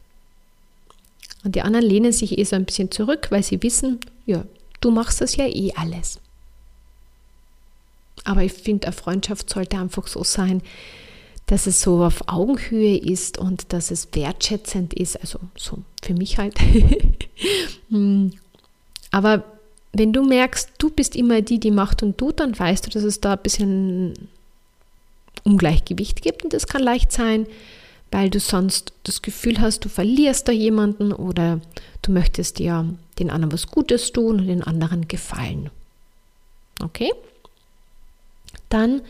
Und 1.43 1.55
die 1.55 1.61
anderen 1.61 1.85
lehnen 1.85 2.11
sich 2.11 2.37
eh 2.37 2.43
so 2.43 2.55
ein 2.55 2.65
bisschen 2.65 2.91
zurück, 2.91 3.27
weil 3.31 3.43
sie 3.43 3.61
wissen, 3.63 3.99
ja, 4.25 4.43
du 4.81 4.91
machst 4.91 5.21
das 5.21 5.35
ja 5.35 5.47
eh 5.47 5.71
alles. 5.75 6.19
Aber 8.25 8.43
ich 8.43 8.53
finde, 8.53 8.87
eine 8.87 8.95
Freundschaft 8.95 9.49
sollte 9.49 9.77
einfach 9.77 10.07
so 10.07 10.23
sein, 10.23 10.61
dass 11.47 11.65
es 11.65 11.81
so 11.81 12.03
auf 12.03 12.27
Augenhöhe 12.27 12.97
ist 12.97 13.39
und 13.39 13.73
dass 13.73 13.89
es 13.89 14.09
wertschätzend 14.13 14.93
ist, 14.93 15.19
also 15.19 15.39
so 15.55 15.79
für 16.03 16.13
mich 16.13 16.37
halt. 16.37 16.55
Hm. 17.89 18.33
Aber 19.09 19.43
wenn 19.93 20.13
du 20.13 20.23
merkst, 20.23 20.73
du 20.77 20.91
bist 20.91 21.15
immer 21.15 21.41
die, 21.41 21.59
die 21.59 21.71
macht 21.71 22.03
und 22.03 22.17
tut, 22.19 22.39
dann 22.39 22.57
weißt 22.57 22.85
du, 22.85 22.89
dass 22.91 23.01
es 23.01 23.21
da 23.21 23.33
ein 23.33 23.41
bisschen 23.41 24.13
Ungleichgewicht 25.43 26.21
gibt. 26.21 26.43
Und 26.43 26.53
das 26.53 26.67
kann 26.67 26.81
leicht 26.81 27.11
sein, 27.11 27.47
weil 28.11 28.29
du 28.29 28.39
sonst 28.39 28.93
das 29.03 29.21
Gefühl 29.21 29.59
hast, 29.59 29.85
du 29.85 29.89
verlierst 29.89 30.47
da 30.47 30.51
jemanden 30.51 31.11
oder 31.11 31.61
du 32.01 32.11
möchtest 32.11 32.59
dir 32.59 32.93
den 33.19 33.29
anderen 33.29 33.51
was 33.51 33.67
Gutes 33.67 34.11
tun 34.11 34.39
und 34.39 34.47
den 34.47 34.63
anderen 34.63 35.07
gefallen. 35.07 35.69
Okay? 36.81 37.11
Dann 38.69 39.01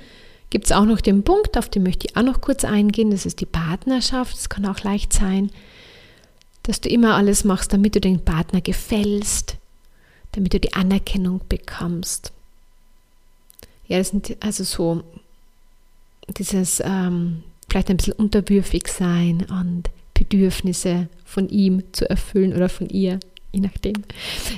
gibt 0.50 0.66
es 0.66 0.72
auch 0.72 0.86
noch 0.86 1.02
den 1.02 1.24
Punkt, 1.24 1.58
auf 1.58 1.70
den 1.70 1.84
möchte 1.84 2.08
ich 2.08 2.18
auch 2.18 2.24
noch 2.24 2.42
kurz 2.42 2.66
eingehen, 2.66 3.12
das 3.12 3.26
ist 3.26 3.40
die 3.40 3.46
Partnerschaft. 3.46 4.36
Es 4.36 4.50
kann 4.50 4.66
auch 4.66 4.80
leicht 4.82 5.14
sein, 5.14 5.52
dass 6.64 6.82
du 6.82 6.90
immer 6.90 7.16
alles 7.16 7.44
machst, 7.44 7.72
damit 7.72 7.96
du 7.96 8.02
den 8.02 8.24
Partner 8.24 8.62
gefällst, 8.62 9.58
damit 10.32 10.54
du 10.54 10.60
die 10.60 10.74
Anerkennung 10.74 11.42
bekommst. 11.48 12.32
Ja, 13.88 13.98
das 13.98 14.10
sind 14.10 14.38
also 14.40 14.64
so 14.64 15.04
dieses 16.38 16.82
ähm, 16.84 17.44
vielleicht 17.70 17.90
ein 17.90 17.98
bisschen 17.98 18.14
unterwürfig 18.14 18.88
sein 18.88 19.46
und 19.50 19.90
Bedürfnisse 20.14 21.08
von 21.24 21.48
ihm 21.50 21.84
zu 21.92 22.10
erfüllen 22.10 22.54
oder 22.54 22.70
von 22.70 22.90
ihr, 22.90 23.20
je 23.52 23.62
nachdem. 23.62 24.04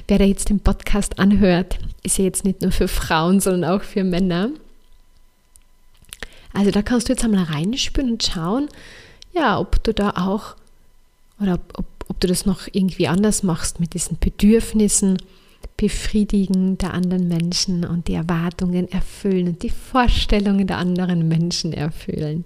Wer 0.07 0.19
da 0.19 0.25
jetzt 0.25 0.49
den 0.49 0.59
Podcast 0.59 1.19
anhört, 1.19 1.77
ist 2.03 2.17
ja 2.17 2.23
jetzt 2.23 2.43
nicht 2.43 2.61
nur 2.61 2.71
für 2.71 2.87
Frauen, 2.87 3.39
sondern 3.39 3.69
auch 3.69 3.83
für 3.83 4.03
Männer. 4.03 4.49
Also 6.53 6.71
da 6.71 6.81
kannst 6.81 7.07
du 7.07 7.13
jetzt 7.13 7.23
einmal 7.23 7.43
reinspüren 7.43 8.11
und 8.11 8.23
schauen, 8.23 8.67
ja, 9.33 9.59
ob 9.59 9.83
du 9.83 9.93
da 9.93 10.11
auch 10.11 10.55
oder 11.39 11.55
ob, 11.55 11.79
ob, 11.79 11.85
ob 12.07 12.19
du 12.19 12.27
das 12.27 12.45
noch 12.45 12.67
irgendwie 12.71 13.07
anders 13.07 13.43
machst 13.43 13.79
mit 13.79 13.93
diesen 13.93 14.17
Bedürfnissen 14.19 15.17
Befriedigen 15.77 16.77
der 16.77 16.93
anderen 16.93 17.27
Menschen 17.27 17.85
und 17.85 18.07
die 18.07 18.13
Erwartungen 18.13 18.91
erfüllen 18.91 19.47
und 19.47 19.63
die 19.63 19.69
Vorstellungen 19.69 20.67
der 20.67 20.77
anderen 20.77 21.27
Menschen 21.27 21.73
erfüllen. 21.73 22.45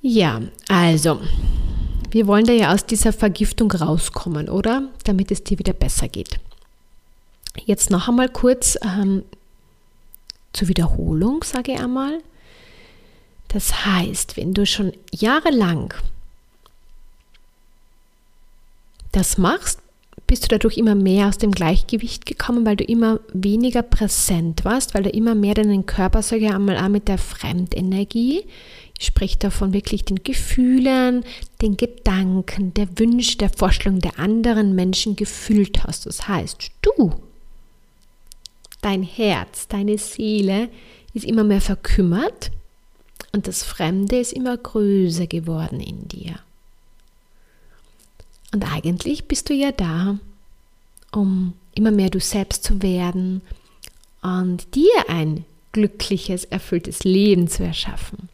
Ja, 0.00 0.42
also, 0.68 1.20
wir 2.10 2.26
wollen 2.26 2.44
da 2.44 2.52
ja 2.52 2.72
aus 2.72 2.86
dieser 2.86 3.12
Vergiftung 3.12 3.72
rauskommen, 3.72 4.48
oder? 4.48 4.90
Damit 5.04 5.30
es 5.30 5.44
dir 5.44 5.58
wieder 5.58 5.72
besser 5.72 6.08
geht. 6.08 6.38
Jetzt 7.64 7.90
noch 7.90 8.08
einmal 8.08 8.28
kurz 8.28 8.78
ähm, 8.82 9.22
zur 10.52 10.68
Wiederholung, 10.68 11.42
sage 11.42 11.72
ich 11.72 11.80
einmal. 11.80 12.18
Das 13.48 13.86
heißt, 13.86 14.36
wenn 14.36 14.52
du 14.52 14.66
schon 14.66 14.92
jahrelang 15.12 15.94
das 19.16 19.38
machst, 19.38 19.80
bist 20.26 20.44
du 20.44 20.48
dadurch 20.48 20.78
immer 20.78 20.94
mehr 20.94 21.28
aus 21.28 21.38
dem 21.38 21.52
Gleichgewicht 21.52 22.24
gekommen, 22.24 22.64
weil 22.64 22.76
du 22.76 22.84
immer 22.84 23.20
weniger 23.32 23.82
präsent 23.82 24.64
warst, 24.64 24.94
weil 24.94 25.02
du 25.02 25.10
immer 25.10 25.34
mehr 25.34 25.54
deinen 25.54 25.86
Körper, 25.86 26.22
sage 26.22 26.46
ich 26.46 26.52
einmal, 26.52 26.78
auch 26.78 26.88
mit 26.88 27.08
der 27.08 27.18
Fremdenergie, 27.18 28.44
ich 28.98 29.06
spreche 29.06 29.38
davon 29.38 29.72
wirklich 29.72 30.04
den 30.04 30.22
Gefühlen, 30.22 31.24
den 31.60 31.76
Gedanken, 31.76 32.72
der 32.74 32.98
Wünsche, 32.98 33.36
der 33.38 33.50
Vorstellung 33.50 33.98
der 33.98 34.18
anderen 34.18 34.74
Menschen 34.74 35.16
gefüllt 35.16 35.84
hast. 35.84 36.06
Das 36.06 36.28
heißt, 36.28 36.70
du, 36.80 37.12
dein 38.80 39.02
Herz, 39.02 39.66
deine 39.68 39.98
Seele 39.98 40.68
ist 41.12 41.24
immer 41.24 41.44
mehr 41.44 41.60
verkümmert 41.60 42.52
und 43.32 43.48
das 43.48 43.64
Fremde 43.64 44.18
ist 44.20 44.32
immer 44.32 44.56
größer 44.56 45.26
geworden 45.26 45.80
in 45.80 46.06
dir. 46.06 46.36
Und 48.54 48.72
eigentlich 48.72 49.24
bist 49.24 49.50
du 49.50 49.52
ja 49.52 49.72
da, 49.72 50.16
um 51.10 51.54
immer 51.74 51.90
mehr 51.90 52.08
du 52.08 52.20
selbst 52.20 52.62
zu 52.62 52.82
werden 52.82 53.42
und 54.22 54.76
dir 54.76 54.92
ein 55.08 55.44
glückliches, 55.72 56.44
erfülltes 56.44 57.02
Leben 57.02 57.48
zu 57.48 57.64
erschaffen. 57.64 58.28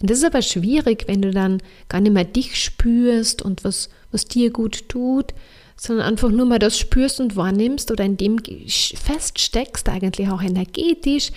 Und 0.00 0.08
das 0.08 0.18
ist 0.18 0.24
aber 0.24 0.40
schwierig, 0.40 1.08
wenn 1.08 1.20
du 1.20 1.32
dann 1.32 1.60
gar 1.88 2.00
nicht 2.00 2.12
mehr 2.12 2.24
dich 2.24 2.62
spürst 2.62 3.42
und 3.42 3.64
was, 3.64 3.88
was 4.12 4.26
dir 4.26 4.52
gut 4.52 4.88
tut, 4.88 5.34
sondern 5.76 6.06
einfach 6.06 6.30
nur 6.30 6.46
mal 6.46 6.60
das 6.60 6.78
spürst 6.78 7.18
und 7.18 7.34
wahrnimmst 7.34 7.90
oder 7.90 8.04
in 8.04 8.16
dem 8.16 8.38
feststeckst, 8.38 9.88
eigentlich 9.88 10.28
auch 10.28 10.42
energetisch, 10.42 11.32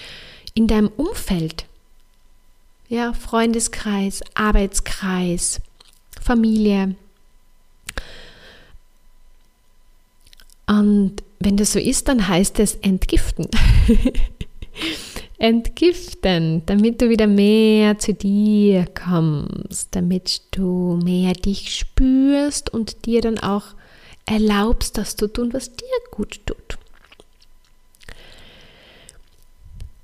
in 0.54 0.68
deinem 0.68 0.90
Umfeld. 0.90 1.66
Ja, 2.90 3.14
Freundeskreis, 3.14 4.22
Arbeitskreis, 4.36 5.62
Familie. 6.22 6.96
Und 10.68 11.24
wenn 11.40 11.58
das 11.58 11.74
so 11.74 11.80
ist, 11.80 12.08
dann 12.08 12.28
heißt 12.28 12.60
es 12.60 12.76
entgiften. 12.76 13.48
entgiften, 15.38 16.64
damit 16.66 17.02
du 17.02 17.10
wieder 17.10 17.28
mehr 17.28 18.00
zu 18.00 18.14
dir 18.14 18.86
kommst, 18.88 19.96
damit 19.96 20.42
du 20.52 21.00
mehr 21.04 21.34
dich 21.34 21.76
spürst 21.76 22.74
und 22.74 23.06
dir 23.06 23.22
dann 23.22 23.40
auch 23.40 23.76
erlaubst, 24.26 24.98
das 24.98 25.16
zu 25.16 25.28
tun, 25.28 25.54
was 25.54 25.76
dir 25.76 25.86
gut 26.12 26.42
tut. 26.46 26.78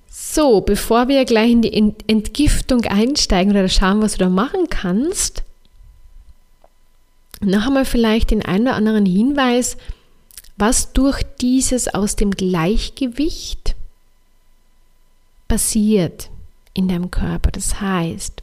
So, 0.07 0.61
bevor 0.61 1.07
wir 1.07 1.25
gleich 1.25 1.51
in 1.51 1.61
die 1.61 1.93
Entgiftung 2.07 2.85
einsteigen 2.85 3.51
oder 3.51 3.69
schauen, 3.69 4.01
was 4.01 4.13
du 4.13 4.19
da 4.19 4.29
machen 4.29 4.67
kannst, 4.69 5.43
noch 7.41 7.67
einmal 7.67 7.85
vielleicht 7.85 8.31
den 8.31 8.43
einen 8.43 8.67
oder 8.67 8.75
anderen 8.75 9.05
Hinweis, 9.05 9.77
was 10.65 10.93
durch 10.93 11.23
dieses 11.41 11.93
aus 11.93 12.15
dem 12.15 12.31
Gleichgewicht 12.31 13.75
passiert 15.49 16.29
in 16.73 16.87
deinem 16.87 17.11
Körper. 17.11 17.51
Das 17.51 17.81
heißt, 17.81 18.41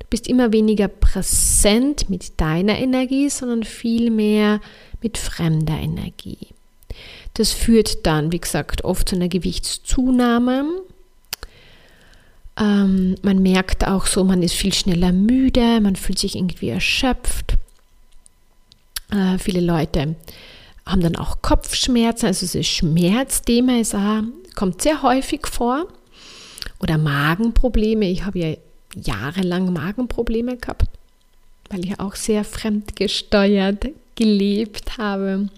du 0.00 0.06
bist 0.10 0.26
immer 0.26 0.52
weniger 0.52 0.88
präsent 0.88 2.10
mit 2.10 2.40
deiner 2.40 2.76
Energie, 2.76 3.30
sondern 3.30 3.62
viel 3.62 4.10
mehr 4.10 4.60
mit 5.00 5.16
fremder 5.16 5.78
Energie. 5.78 6.48
Das 7.34 7.52
führt 7.52 8.04
dann, 8.04 8.32
wie 8.32 8.40
gesagt, 8.40 8.82
oft 8.82 9.10
zu 9.10 9.14
einer 9.14 9.28
Gewichtszunahme. 9.28 10.64
Ähm, 12.58 13.14
man 13.22 13.38
merkt 13.40 13.86
auch 13.86 14.06
so, 14.06 14.24
man 14.24 14.42
ist 14.42 14.54
viel 14.54 14.74
schneller 14.74 15.12
müde, 15.12 15.80
man 15.80 15.94
fühlt 15.94 16.18
sich 16.18 16.34
irgendwie 16.34 16.70
erschöpft. 16.70 17.54
Äh, 19.12 19.38
viele 19.38 19.60
Leute 19.60 20.16
haben 20.86 21.00
dann 21.00 21.16
auch 21.16 21.40
Kopfschmerzen, 21.42 22.26
also 22.26 22.46
das 22.58 22.66
Schmerzthema 22.66 23.78
ist 23.78 23.94
auch, 23.94 24.22
kommt 24.54 24.82
sehr 24.82 25.02
häufig 25.02 25.46
vor. 25.46 25.88
Oder 26.80 26.98
Magenprobleme. 26.98 28.10
Ich 28.10 28.24
habe 28.24 28.38
ja 28.38 28.56
jahrelang 28.94 29.72
Magenprobleme 29.72 30.56
gehabt, 30.56 30.86
weil 31.70 31.84
ich 31.84 31.98
auch 31.98 32.14
sehr 32.14 32.44
fremdgesteuert 32.44 33.88
gelebt 34.14 34.98
habe. 34.98 35.48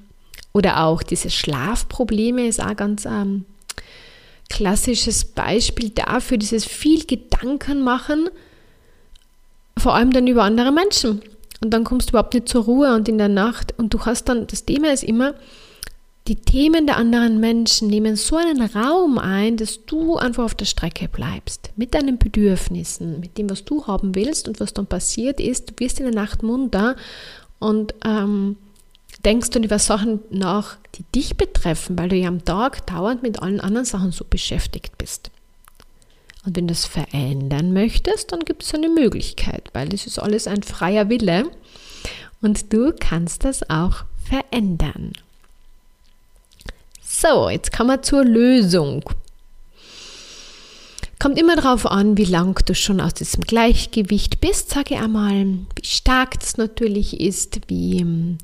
Oder 0.52 0.84
auch 0.84 1.02
diese 1.02 1.30
Schlafprobleme 1.30 2.46
ist 2.46 2.62
auch 2.62 2.76
ganz 2.76 3.04
ähm, 3.04 3.44
klassisches 4.48 5.24
Beispiel 5.24 5.90
dafür, 5.90 6.38
dieses 6.38 6.64
viel 6.64 7.04
Gedanken 7.04 7.82
machen, 7.82 8.28
vor 9.78 9.94
allem 9.94 10.12
dann 10.12 10.26
über 10.26 10.44
andere 10.44 10.72
Menschen. 10.72 11.20
Und 11.62 11.70
dann 11.70 11.84
kommst 11.84 12.08
du 12.08 12.10
überhaupt 12.12 12.34
nicht 12.34 12.48
zur 12.48 12.64
Ruhe 12.64 12.94
und 12.94 13.08
in 13.08 13.18
der 13.18 13.28
Nacht 13.28 13.74
und 13.78 13.94
du 13.94 14.00
hast 14.04 14.28
dann, 14.28 14.46
das 14.46 14.64
Thema 14.64 14.92
ist 14.92 15.04
immer, 15.04 15.34
die 16.28 16.36
Themen 16.36 16.86
der 16.86 16.96
anderen 16.96 17.38
Menschen 17.38 17.88
nehmen 17.88 18.16
so 18.16 18.36
einen 18.36 18.60
Raum 18.60 19.16
ein, 19.18 19.56
dass 19.56 19.84
du 19.86 20.16
einfach 20.16 20.44
auf 20.44 20.54
der 20.56 20.64
Strecke 20.64 21.08
bleibst. 21.08 21.70
Mit 21.76 21.94
deinen 21.94 22.18
Bedürfnissen, 22.18 23.20
mit 23.20 23.38
dem, 23.38 23.48
was 23.48 23.64
du 23.64 23.86
haben 23.86 24.14
willst 24.16 24.48
und 24.48 24.58
was 24.58 24.74
dann 24.74 24.86
passiert 24.86 25.40
ist. 25.40 25.70
Du 25.70 25.74
wirst 25.78 26.00
in 26.00 26.06
der 26.06 26.14
Nacht 26.14 26.42
munter 26.42 26.96
und 27.60 27.94
ähm, 28.04 28.56
denkst 29.24 29.50
dann 29.50 29.62
über 29.62 29.78
Sachen 29.78 30.20
nach, 30.30 30.78
die 30.96 31.04
dich 31.14 31.36
betreffen, 31.36 31.96
weil 31.96 32.08
du 32.08 32.16
ja 32.16 32.28
am 32.28 32.44
Tag 32.44 32.86
dauernd 32.86 33.22
mit 33.22 33.40
allen 33.40 33.60
anderen 33.60 33.86
Sachen 33.86 34.10
so 34.10 34.24
beschäftigt 34.28 34.98
bist. 34.98 35.30
Und 36.46 36.56
wenn 36.56 36.68
du 36.68 36.72
es 36.72 36.85
verändern 36.85 37.72
möchtest, 37.72 38.30
dann 38.30 38.40
gibt 38.40 38.62
es 38.62 38.72
eine 38.72 38.88
Möglichkeit, 38.88 39.68
weil 39.72 39.92
es 39.92 40.06
ist 40.06 40.20
alles 40.20 40.46
ein 40.46 40.62
freier 40.62 41.09
Wille 41.09 41.50
und 42.40 42.72
du 42.72 42.94
kannst 42.98 43.44
das 43.44 43.68
auch 43.68 44.04
verändern. 44.24 45.12
So, 47.02 47.48
jetzt 47.50 47.76
kommen 47.76 47.90
wir 47.90 48.02
zur 48.02 48.24
Lösung. 48.24 49.02
Kommt 51.18 51.38
immer 51.38 51.56
darauf 51.56 51.87
an, 51.87 52.16
wie 52.16 52.26
lang 52.26 52.61
du 52.66 52.74
schon 52.74 53.00
aus 53.00 53.14
diesem 53.14 53.42
Gleichgewicht 53.42 54.40
bist, 54.40 54.70
sage 54.70 54.94
ich 54.94 55.00
einmal, 55.00 55.46
wie 55.74 55.87
stark 55.87 56.38
das 56.38 56.59
natürlich 56.59 57.20
ist, 57.20 57.61
wie, 57.68 58.37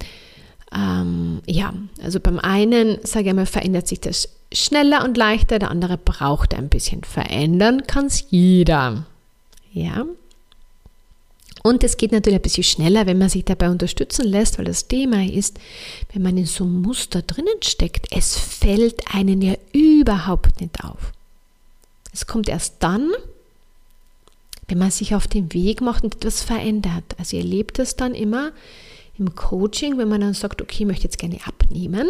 ähm, 0.75 1.43
ja, 1.47 1.73
also 2.03 2.21
beim 2.21 2.39
einen, 2.39 2.99
sage 3.05 3.25
ich 3.25 3.31
einmal, 3.31 3.47
verändert 3.47 3.89
sich 3.89 4.01
das 4.01 4.29
schneller 4.53 5.05
und 5.05 5.17
leichter, 5.17 5.59
der 5.59 5.71
andere 5.71 5.99
braucht 5.99 6.55
ein 6.55 6.69
bisschen 6.69 7.05
verändern, 7.05 7.87
kann 7.87 8.07
es 8.07 8.27
jeder. 8.31 9.07
Ja, 9.73 10.05
und 11.63 11.85
es 11.85 11.97
geht 11.97 12.11
natürlich 12.13 12.39
ein 12.39 12.43
bisschen 12.43 12.65
schneller, 12.65 13.07
wenn 13.07 13.19
man 13.19 13.29
sich 13.29 13.45
dabei 13.45 13.71
unterstützen 13.71 14.27
lässt, 14.27 14.59
weil 14.59 14.65
das 14.65 14.89
Thema 14.89 15.25
ist, 15.25 15.59
wenn 16.13 16.23
man 16.23 16.37
in 16.37 16.47
so 16.47 16.65
einem 16.65 16.83
Muster 16.83 17.23
drinnen 17.23 17.63
steckt, 17.63 18.09
es 18.11 18.37
fällt 18.37 19.15
einen 19.15 19.41
ja 19.41 19.55
überhaupt 19.73 20.61
nicht 20.61 20.83
auf. 20.83 21.13
Es 22.13 22.27
kommt 22.27 22.49
erst 22.49 22.77
dann, 22.81 23.11
wenn 24.67 24.79
man 24.79 24.91
sich 24.91 25.15
auf 25.15 25.29
den 25.29 25.53
Weg 25.53 25.81
macht 25.81 26.03
und 26.03 26.17
etwas 26.17 26.43
verändert. 26.43 27.05
Also 27.19 27.37
ihr 27.37 27.43
erlebt 27.43 27.79
es 27.79 27.95
dann 27.95 28.15
immer 28.15 28.51
im 29.19 29.35
Coaching, 29.35 29.99
wenn 29.99 30.09
man 30.09 30.21
dann 30.21 30.35
sagt, 30.35 30.63
okay, 30.63 30.83
ich 30.83 30.87
möchte 30.87 31.05
jetzt 31.05 31.19
gerne 31.19 31.39
abnehmen, 31.47 32.09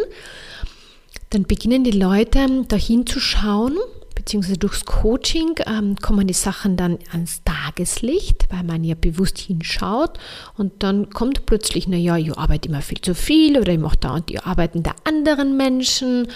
dann 1.30 1.44
beginnen 1.44 1.84
die 1.84 1.90
Leute 1.90 2.64
dahin 2.68 3.06
zu 3.06 3.20
schauen 3.20 3.76
beziehungsweise 4.22 4.56
durchs 4.56 4.84
Coaching 4.84 5.54
ähm, 5.66 5.96
kommen 5.96 6.28
die 6.28 6.34
Sachen 6.34 6.76
dann 6.76 6.98
ans 7.10 7.42
Tageslicht, 7.44 8.46
weil 8.50 8.62
man 8.62 8.84
ja 8.84 8.94
bewusst 8.94 9.38
hinschaut 9.38 10.18
und 10.56 10.82
dann 10.82 11.10
kommt 11.10 11.44
plötzlich, 11.46 11.88
naja, 11.88 12.16
ich 12.16 12.36
arbeite 12.36 12.68
immer 12.68 12.82
viel 12.82 13.00
zu 13.00 13.16
viel 13.16 13.58
oder 13.58 13.72
ich 13.72 13.80
mache 13.80 13.96
da 13.98 14.14
und 14.14 14.28
die 14.28 14.38
Arbeiten 14.38 14.84
der 14.84 14.94
anderen 15.04 15.56
Menschen. 15.56 16.28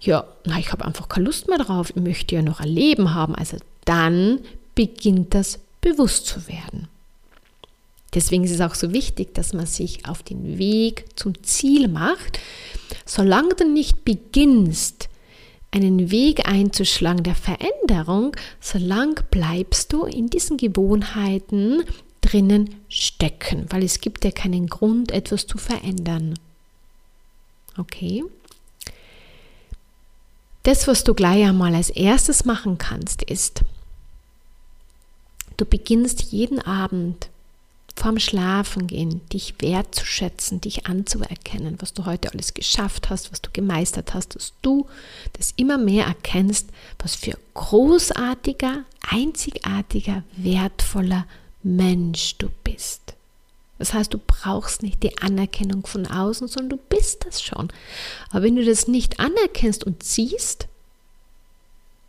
Ja, 0.00 0.24
na, 0.44 0.58
ich 0.58 0.72
habe 0.72 0.84
einfach 0.84 1.08
keine 1.08 1.26
Lust 1.26 1.48
mehr 1.48 1.58
drauf, 1.58 1.90
ich 1.90 2.02
möchte 2.02 2.34
ja 2.34 2.42
noch 2.42 2.60
ein 2.60 2.68
Leben 2.68 3.12
haben. 3.12 3.34
Also 3.34 3.58
dann 3.84 4.40
beginnt 4.74 5.34
das 5.34 5.58
bewusst 5.82 6.26
zu 6.26 6.48
werden. 6.48 6.88
Deswegen 8.14 8.44
ist 8.44 8.52
es 8.52 8.60
auch 8.60 8.74
so 8.74 8.92
wichtig, 8.92 9.34
dass 9.34 9.52
man 9.52 9.66
sich 9.66 10.06
auf 10.08 10.22
den 10.22 10.58
Weg 10.58 11.06
zum 11.16 11.42
Ziel 11.42 11.88
macht. 11.88 12.38
Solange 13.04 13.54
du 13.54 13.70
nicht 13.70 14.04
beginnst, 14.04 15.08
einen 15.70 16.10
Weg 16.10 16.48
einzuschlagen 16.48 17.22
der 17.22 17.34
Veränderung, 17.34 18.34
solange 18.60 19.16
bleibst 19.30 19.92
du 19.92 20.04
in 20.04 20.28
diesen 20.28 20.56
Gewohnheiten 20.56 21.82
drinnen 22.22 22.76
stecken, 22.88 23.66
weil 23.68 23.82
es 23.82 24.00
gibt 24.00 24.24
ja 24.24 24.30
keinen 24.30 24.68
Grund, 24.68 25.12
etwas 25.12 25.46
zu 25.46 25.58
verändern. 25.58 26.38
Okay? 27.76 28.24
Das, 30.62 30.88
was 30.88 31.04
du 31.04 31.14
gleich 31.14 31.46
einmal 31.46 31.74
als 31.74 31.90
erstes 31.90 32.44
machen 32.44 32.78
kannst, 32.78 33.22
ist, 33.22 33.62
du 35.56 35.64
beginnst 35.64 36.32
jeden 36.32 36.60
Abend 36.60 37.28
vorm 37.96 38.18
Schlafengehen 38.18 39.26
dich 39.32 39.54
wertzuschätzen, 39.58 40.60
dich 40.60 40.86
anzuerkennen, 40.86 41.76
was 41.80 41.94
du 41.94 42.04
heute 42.04 42.30
alles 42.32 42.52
geschafft 42.52 43.08
hast, 43.08 43.32
was 43.32 43.40
du 43.40 43.50
gemeistert 43.52 44.12
hast, 44.12 44.34
dass 44.36 44.52
du 44.60 44.86
das 45.32 45.54
immer 45.56 45.78
mehr 45.78 46.04
erkennst, 46.04 46.68
was 46.98 47.16
für 47.16 47.38
großartiger, 47.54 48.84
einzigartiger, 49.10 50.22
wertvoller 50.36 51.26
Mensch 51.62 52.36
du 52.36 52.48
bist. 52.64 53.14
Das 53.78 53.92
heißt, 53.92 54.12
du 54.12 54.18
brauchst 54.18 54.82
nicht 54.82 55.02
die 55.02 55.18
Anerkennung 55.18 55.86
von 55.86 56.06
außen, 56.06 56.48
sondern 56.48 56.78
du 56.78 56.84
bist 56.88 57.26
das 57.26 57.42
schon. 57.42 57.68
Aber 58.30 58.42
wenn 58.42 58.56
du 58.56 58.64
das 58.64 58.88
nicht 58.88 59.20
anerkennst 59.20 59.84
und 59.84 60.02
siehst, 60.02 60.68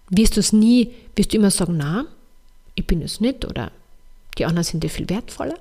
wirst 0.09 0.35
du 0.35 0.41
es 0.41 0.53
nie, 0.53 0.93
wirst 1.15 1.33
du 1.33 1.37
immer 1.37 1.51
sagen, 1.51 1.77
na, 1.77 2.05
ich 2.75 2.85
bin 2.85 3.01
es 3.01 3.19
nicht 3.19 3.45
oder 3.45 3.71
die 4.37 4.45
anderen 4.45 4.63
sind 4.63 4.83
dir 4.83 4.89
viel 4.89 5.09
wertvoller. 5.09 5.57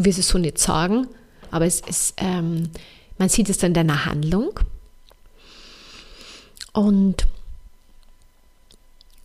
Du 0.00 0.06
wirst 0.06 0.18
es 0.18 0.28
so 0.28 0.38
nicht 0.38 0.56
sagen, 0.56 1.08
aber 1.50 1.66
es 1.66 1.82
ist, 1.82 2.14
ähm, 2.16 2.70
man 3.18 3.28
sieht 3.28 3.50
es 3.50 3.58
dann 3.58 3.72
in 3.72 3.74
deiner 3.74 4.06
Handlung. 4.06 4.58
Und, 6.72 7.26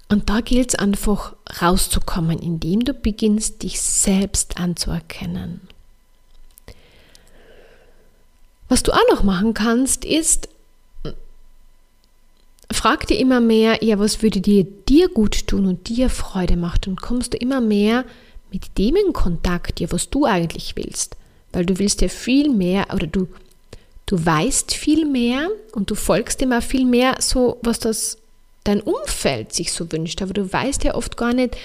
und 0.09 0.29
da 0.29 0.41
gilt 0.41 0.73
es 0.73 0.75
einfach 0.75 1.33
rauszukommen, 1.61 2.39
indem 2.39 2.83
du 2.83 2.93
beginnst, 2.93 3.63
dich 3.63 3.79
selbst 3.79 4.57
anzuerkennen. 4.57 5.61
Was 8.67 8.83
du 8.83 8.91
auch 8.91 9.09
noch 9.13 9.23
machen 9.23 9.53
kannst, 9.53 10.03
ist, 10.03 10.49
frag 12.69 13.07
dir 13.07 13.17
immer 13.17 13.39
mehr, 13.39 13.81
ja, 13.81 13.97
was 13.97 14.21
würde 14.21 14.41
dir, 14.41 14.65
dir 14.65 15.07
gut 15.07 15.47
tun 15.47 15.67
und 15.67 15.87
dir 15.87 16.09
Freude 16.09 16.57
macht 16.57 16.85
und 16.85 16.99
kommst 16.99 17.31
du 17.31 17.37
immer 17.37 17.61
mehr 17.61 18.03
mit 18.55 18.77
dem 18.77 18.95
in 18.95 19.11
Kontakt, 19.11 19.81
ja, 19.81 19.91
was 19.91 20.09
du 20.09 20.25
eigentlich 20.25 20.77
willst. 20.77 21.17
Weil 21.51 21.65
du 21.65 21.77
willst 21.77 21.99
ja 21.99 22.07
viel 22.07 22.49
mehr 22.49 22.87
oder 22.93 23.05
du, 23.05 23.27
du 24.05 24.25
weißt 24.25 24.73
viel 24.73 25.05
mehr 25.05 25.49
und 25.73 25.91
du 25.91 25.95
folgst 25.95 26.41
immer 26.41 26.61
viel 26.61 26.85
mehr 26.85 27.17
so, 27.19 27.59
was 27.63 27.79
das 27.79 28.17
dein 28.63 28.79
Umfeld 28.79 29.53
sich 29.53 29.73
so 29.73 29.91
wünscht. 29.91 30.21
Aber 30.21 30.33
du 30.33 30.51
weißt 30.51 30.85
ja 30.85 30.95
oft 30.95 31.17
gar 31.17 31.33
nicht, 31.33 31.57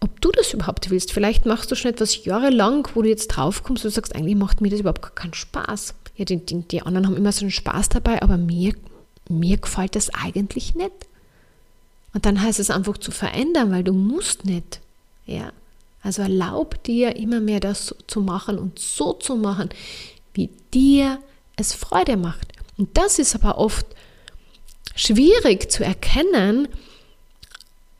ob 0.00 0.20
du 0.20 0.32
das 0.32 0.52
überhaupt 0.52 0.90
willst. 0.90 1.12
Vielleicht 1.12 1.46
machst 1.46 1.70
du 1.70 1.76
schon 1.76 1.92
etwas 1.92 2.24
jahrelang, 2.24 2.88
wo 2.94 3.02
du 3.02 3.08
jetzt 3.08 3.28
draufkommst 3.28 3.84
und 3.84 3.92
sagst, 3.92 4.16
eigentlich 4.16 4.36
macht 4.36 4.60
mir 4.60 4.70
das 4.70 4.80
überhaupt 4.80 5.14
keinen 5.14 5.34
Spaß. 5.34 5.94
Ja, 6.16 6.24
die, 6.24 6.44
die, 6.44 6.62
die 6.62 6.82
anderen 6.82 7.06
haben 7.06 7.16
immer 7.16 7.30
so 7.30 7.42
einen 7.42 7.52
Spaß 7.52 7.90
dabei, 7.90 8.22
aber 8.22 8.38
mir, 8.38 8.74
mir 9.28 9.56
gefällt 9.56 9.94
das 9.94 10.10
eigentlich 10.12 10.74
nicht. 10.74 10.90
Und 12.12 12.26
dann 12.26 12.42
heißt 12.42 12.58
es 12.58 12.70
einfach 12.70 12.98
zu 12.98 13.12
verändern, 13.12 13.70
weil 13.70 13.84
du 13.84 13.92
musst 13.92 14.44
nicht. 14.44 14.80
Ja. 15.26 15.52
Also 16.08 16.22
erlaub 16.22 16.82
dir 16.84 17.16
immer 17.16 17.38
mehr 17.38 17.60
das 17.60 17.94
zu 18.06 18.22
machen 18.22 18.58
und 18.58 18.78
so 18.78 19.12
zu 19.12 19.36
machen, 19.36 19.68
wie 20.32 20.48
dir 20.72 21.18
es 21.56 21.74
Freude 21.74 22.16
macht. 22.16 22.48
Und 22.78 22.96
das 22.96 23.18
ist 23.18 23.34
aber 23.34 23.58
oft 23.58 23.84
schwierig 24.94 25.70
zu 25.70 25.84
erkennen, 25.84 26.68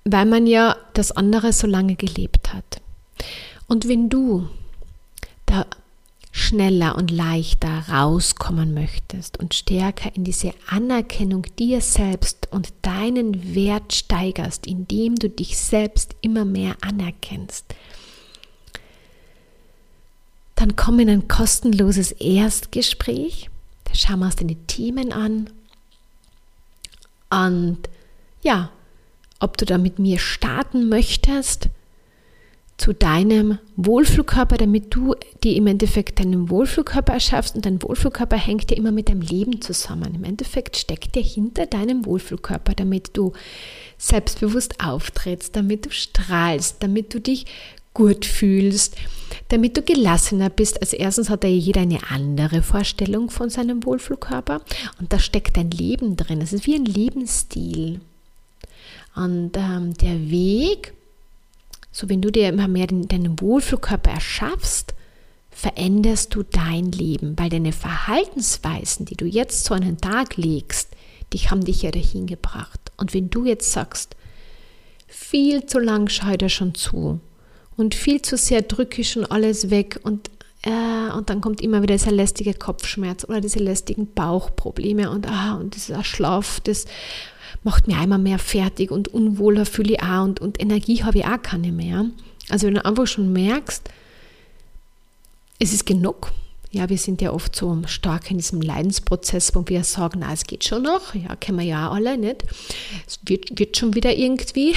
weil 0.07 0.25
man 0.25 0.47
ja 0.47 0.79
das 0.94 1.12
andere 1.12 1.53
so 1.53 1.66
lange 1.66 1.97
gelebt 1.97 2.55
hat. 2.55 2.81
Und 3.66 3.87
wenn 3.88 4.09
du 4.09 4.49
da 5.44 5.66
schneller 6.33 6.97
und 6.97 7.11
leichter 7.11 7.90
rauskommen 7.90 8.73
möchtest 8.73 9.38
und 9.38 9.53
stärker 9.53 10.16
in 10.16 10.25
diese 10.25 10.55
Anerkennung 10.66 11.42
dir 11.59 11.83
selbst 11.83 12.49
und 12.53 12.73
deinen 12.81 13.55
Wert 13.55 13.92
steigerst, 13.92 14.66
indem 14.66 15.16
du 15.16 15.29
dich 15.29 15.59
selbst 15.59 16.16
immer 16.23 16.47
mehr 16.47 16.75
anerkennst, 16.81 17.75
dann 20.59 20.75
komm 20.75 20.99
in 20.99 21.09
ein 21.09 21.29
kostenloses 21.29 22.11
Erstgespräch. 22.11 23.49
Da 23.85 23.94
schauen 23.94 24.18
wir 24.18 24.27
uns 24.27 24.37
deine 24.37 24.57
Themen 24.66 25.12
an. 25.12 25.51
Und 27.31 27.79
ja, 28.42 28.71
ob 29.38 29.57
du 29.57 29.64
da 29.64 29.79
mit 29.79 30.01
mir 30.01 30.18
starten 30.18 30.88
möchtest 30.88 31.68
zu 32.77 32.92
deinem 32.92 33.59
Wohlfühlkörper, 33.77 34.57
damit 34.57 34.94
du 34.94 35.14
dir 35.44 35.55
im 35.55 35.68
Endeffekt 35.68 36.18
deinen 36.18 36.51
Wohlfühlkörper 36.51 37.12
erschaffst. 37.12 37.55
Und 37.55 37.64
dein 37.64 37.81
Wohlfühlkörper 37.81 38.37
hängt 38.37 38.68
ja 38.73 38.77
immer 38.77 38.90
mit 38.90 39.09
deinem 39.09 39.21
Leben 39.21 39.61
zusammen. 39.61 40.12
Im 40.16 40.25
Endeffekt 40.25 40.77
steckt 40.77 41.14
der 41.14 41.23
hinter 41.23 41.66
deinem 41.66 42.05
Wohlfühlkörper, 42.05 42.75
damit 42.75 43.16
du 43.16 43.33
selbstbewusst 43.97 44.81
auftrittst, 44.81 45.55
damit 45.55 45.87
du 45.87 45.90
strahlst, 45.90 46.83
damit 46.83 47.14
du 47.14 47.21
dich 47.21 47.47
gut 47.98 48.24
fühlst, 48.24 48.94
damit 49.48 49.76
du 49.76 49.82
gelassener 49.82 50.50
bist. 50.50 50.80
Als 50.80 50.92
erstens 50.92 51.30
hat 51.30 51.42
ja 51.42 51.50
jeder 51.50 51.80
eine 51.80 51.98
andere 52.11 52.62
Vorstellung 52.62 53.28
von 53.28 53.50
seinem 53.50 53.84
Wohlfühlkörper 53.84 54.61
und 55.00 55.12
da 55.12 55.18
steckt 55.18 55.56
dein 55.56 55.72
Leben 55.72 56.16
drin. 56.16 56.40
Es 56.40 56.52
ist 56.52 56.66
wie 56.66 56.76
ein 56.76 56.84
Lebensstil. 56.84 58.00
Und 59.16 59.56
ähm, 59.56 59.94
der 59.94 60.30
Weg, 60.30 60.94
so 61.90 62.08
wenn 62.08 62.22
du 62.22 62.30
dir 62.30 62.48
immer 62.50 62.68
mehr 62.68 62.87
den, 62.87 63.08
deinen 63.08 63.40
Wohlfühlkörper 63.40 64.12
erschaffst, 64.12 64.94
veränderst 65.50 66.37
du 66.37 66.44
dein 66.44 66.92
Leben, 66.92 67.37
weil 67.37 67.50
deine 67.50 67.72
Verhaltensweisen, 67.72 69.06
die 69.06 69.16
du 69.16 69.24
jetzt 69.24 69.64
so 69.64 69.74
an 69.74 69.82
den 69.82 69.98
Tag 69.98 70.37
legst, 70.37 70.90
die 71.32 71.38
haben 71.38 71.64
dich 71.64 71.82
ja 71.82 71.90
dahin 71.90 72.28
gebracht. 72.28 72.92
Und 72.96 73.12
wenn 73.12 73.28
du 73.28 73.44
jetzt 73.44 73.72
sagst, 73.72 74.14
viel 75.08 75.66
zu 75.66 75.80
lang 75.80 76.08
schaut 76.08 76.42
er 76.42 76.48
schon 76.48 76.76
zu, 76.76 77.20
und 77.79 77.95
viel 77.95 78.21
zu 78.21 78.37
sehr 78.37 78.61
drücke 78.62 79.01
ich 79.01 79.12
schon 79.12 79.25
alles 79.25 79.71
weg 79.71 80.01
und, 80.03 80.29
äh, 80.62 81.12
und 81.17 81.31
dann 81.31 81.41
kommt 81.41 81.61
immer 81.61 81.81
wieder 81.81 81.95
dieser 81.95 82.11
lästige 82.11 82.53
Kopfschmerz 82.53 83.25
oder 83.25 83.41
diese 83.41 83.61
lästigen 83.61 84.12
Bauchprobleme 84.12 85.09
und, 85.11 85.31
ah, 85.31 85.55
und 85.55 85.77
dieser 85.77 86.03
Schlaf, 86.03 86.61
das 86.64 86.87
macht 87.62 87.87
mir 87.87 87.97
einmal 87.97 88.19
mehr 88.19 88.41
fertig 88.41 88.91
und 88.91 89.07
unwohler 89.09 89.64
fühle 89.64 89.95
ich 89.95 90.03
auch 90.03 90.25
und, 90.25 90.41
und 90.41 90.61
Energie 90.61 91.05
habe 91.05 91.19
ich 91.19 91.25
auch 91.25 91.41
keine 91.41 91.71
mehr. 91.71 92.07
Also 92.49 92.67
wenn 92.67 92.75
du 92.75 92.85
einfach 92.85 93.07
schon 93.07 93.33
merkst, 93.33 93.88
es 95.61 95.73
ist 95.73 95.87
genug, 95.87 96.33
ja, 96.70 96.88
wir 96.88 96.98
sind 96.98 97.22
ja 97.22 97.33
oft 97.33 97.57
so 97.57 97.81
stark 97.87 98.31
in 98.31 98.37
diesem 98.37 98.61
Leidensprozess, 98.61 99.54
wo 99.54 99.64
wir 99.66 99.85
sagen, 99.85 100.20
na, 100.20 100.33
es 100.33 100.44
geht 100.44 100.64
schon 100.64 100.83
noch, 100.83 101.14
ja, 101.14 101.35
kennen 101.37 101.59
wir 101.59 101.64
ja 101.64 101.90
alle 101.90 102.18
nicht. 102.18 102.44
Es 103.07 103.18
wird, 103.24 103.59
wird 103.59 103.76
schon 103.76 103.94
wieder 103.94 104.14
irgendwie. 104.14 104.74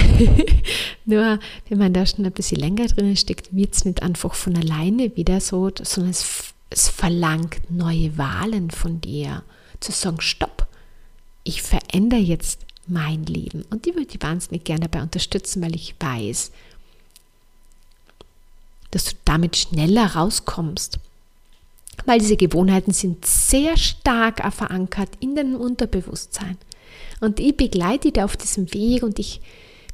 Nur 1.04 1.38
wenn 1.68 1.78
man 1.78 1.92
da 1.92 2.06
schon 2.06 2.24
ein 2.24 2.32
bisschen 2.32 2.60
länger 2.60 2.86
drin 2.86 3.14
steckt, 3.16 3.54
wird 3.54 3.74
es 3.74 3.84
nicht 3.84 4.02
einfach 4.02 4.34
von 4.34 4.56
alleine 4.56 5.14
wieder 5.16 5.40
so, 5.40 5.70
sondern 5.82 6.12
es, 6.12 6.54
es 6.70 6.88
verlangt 6.88 7.70
neue 7.70 8.16
Wahlen 8.16 8.70
von 8.70 9.00
dir. 9.02 9.42
Zu 9.80 9.92
sagen, 9.92 10.20
stopp, 10.20 10.66
ich 11.44 11.60
verändere 11.60 12.20
jetzt 12.20 12.60
mein 12.86 13.24
Leben. 13.24 13.64
Und 13.70 13.84
die 13.84 13.94
würde 13.94 14.08
ich 14.10 14.22
wahnsinnig 14.22 14.64
gerne 14.64 14.88
dabei 14.88 15.02
unterstützen, 15.02 15.60
weil 15.60 15.74
ich 15.74 15.94
weiß, 16.00 16.52
dass 18.92 19.04
du 19.04 19.12
damit 19.24 19.56
schneller 19.56 20.14
rauskommst 20.14 20.98
weil 22.04 22.18
diese 22.18 22.36
Gewohnheiten 22.36 22.92
sind 22.92 23.24
sehr 23.24 23.76
stark 23.76 24.42
verankert 24.52 25.10
in 25.20 25.34
deinem 25.34 25.56
Unterbewusstsein. 25.56 26.56
Und 27.20 27.38
ich 27.40 27.56
begleite 27.56 28.10
dich 28.10 28.22
auf 28.22 28.36
diesem 28.36 28.72
Weg 28.74 29.02
und 29.02 29.18
ich, 29.18 29.40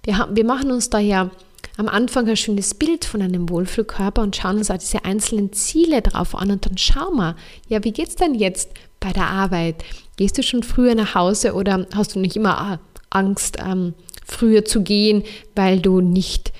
wir, 0.05 0.19
haben, 0.19 0.37
wir 0.37 0.45
machen 0.45 0.71
uns 0.71 0.91
da 0.91 0.99
ja 0.99 1.31
am 1.77 1.89
Anfang 1.89 2.29
ein 2.29 2.37
schönes 2.37 2.75
Bild 2.75 3.05
von 3.05 3.23
einem 3.23 3.49
Wohlfühlkörper 3.49 4.23
und 4.23 4.35
schauen 4.35 4.59
uns 4.59 4.71
auch 4.71 4.79
diese 4.79 5.05
einzelnen 5.05 5.53
Ziele 5.53 6.03
drauf 6.03 6.35
an 6.35 6.51
und 6.51 6.67
dann 6.67 6.77
schauen 6.77 7.17
wir, 7.17 7.37
ja, 7.69 7.85
wie 7.85 7.93
geht 7.93 8.09
es 8.09 8.17
denn 8.17 8.35
jetzt 8.35 8.71
bei 8.99 9.13
der 9.13 9.29
Arbeit? 9.29 9.85
Gehst 10.17 10.37
du 10.39 10.43
schon 10.43 10.63
früher 10.63 10.95
nach 10.95 11.15
Hause 11.15 11.55
oder 11.55 11.87
hast 11.95 12.15
du 12.15 12.19
nicht 12.19 12.35
immer 12.35 12.59
ah, 12.59 12.81
Angst, 13.11 13.59
ähm, 13.65 13.95
früher 14.27 14.65
zu 14.65 14.83
gehen, 14.83 15.23
weil 15.55 15.81
du 15.81 16.01
nicht, 16.01 16.53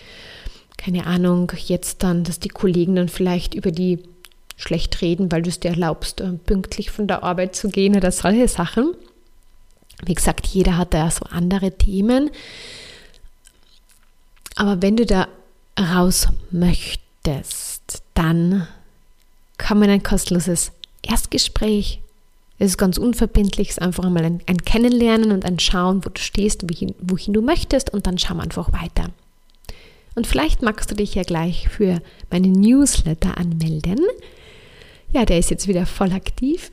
keine 0.77 1.07
Ahnung, 1.07 1.53
jetzt 1.67 2.03
dann, 2.03 2.25
dass 2.25 2.39
die 2.39 2.49
Kollegen 2.49 2.95
dann 2.95 3.09
vielleicht 3.09 3.55
über 3.55 3.73
die 3.73 3.99
schlecht 4.59 5.01
reden, 5.01 5.33
weil 5.33 5.43
du 5.43 5.49
es 5.49 5.61
dir 5.61 5.71
erlaubst, 5.71 6.21
äh, 6.21 6.33
pünktlich 6.33 6.91
von 6.91 7.07
der 7.07 7.23
Arbeit 7.23 7.57
zu 7.57 7.69
gehen 7.69 7.97
oder 7.97 8.13
solche 8.13 8.49
Sachen. 8.49 8.93
Wie 10.05 10.15
gesagt, 10.15 10.47
jeder 10.47 10.77
hat 10.77 10.93
da 10.93 11.11
so 11.11 11.25
andere 11.31 11.73
Themen. 11.73 12.31
Aber 14.57 14.83
wenn 14.83 14.97
du 14.97 15.07
da 15.07 15.29
raus 15.79 16.29
möchtest, 16.51 18.03
dann 18.15 18.67
kann 19.57 19.79
man 19.79 19.91
ein 19.91 20.03
kostenloses 20.03 20.73
Erstgespräch. 21.03 22.01
Es 22.59 22.73
ist 22.73 22.79
ganz 22.79 22.99
unverbindlich, 22.99 23.69
es 23.69 23.77
ist 23.77 23.83
einfach 23.83 24.05
einmal 24.05 24.25
ein, 24.25 24.41
ein 24.47 24.59
Kennenlernen 24.65 25.31
und 25.31 25.45
ein 25.45 25.61
Schauen, 25.61 26.05
wo 26.05 26.11
du 26.11 26.21
stehst, 26.21 26.65
wohin, 26.69 26.95
wohin 27.01 27.33
du 27.33 27.41
möchtest 27.41 27.91
und 27.91 28.09
dann 28.09 28.19
schauen 28.19 28.39
wir 28.39 28.43
einfach 28.43 28.73
weiter. 28.73 29.11
Und 30.17 30.27
vielleicht 30.27 30.63
magst 30.63 30.91
du 30.91 30.97
dich 30.97 31.15
ja 31.15 31.23
gleich 31.23 31.69
für 31.69 32.03
meine 32.31 32.49
Newsletter 32.49 33.39
anmelden. 33.39 34.01
Ja, 35.13 35.25
der 35.25 35.39
ist 35.39 35.51
jetzt 35.51 35.69
wieder 35.69 35.87
voll 35.87 36.13
aktiv. 36.13 36.71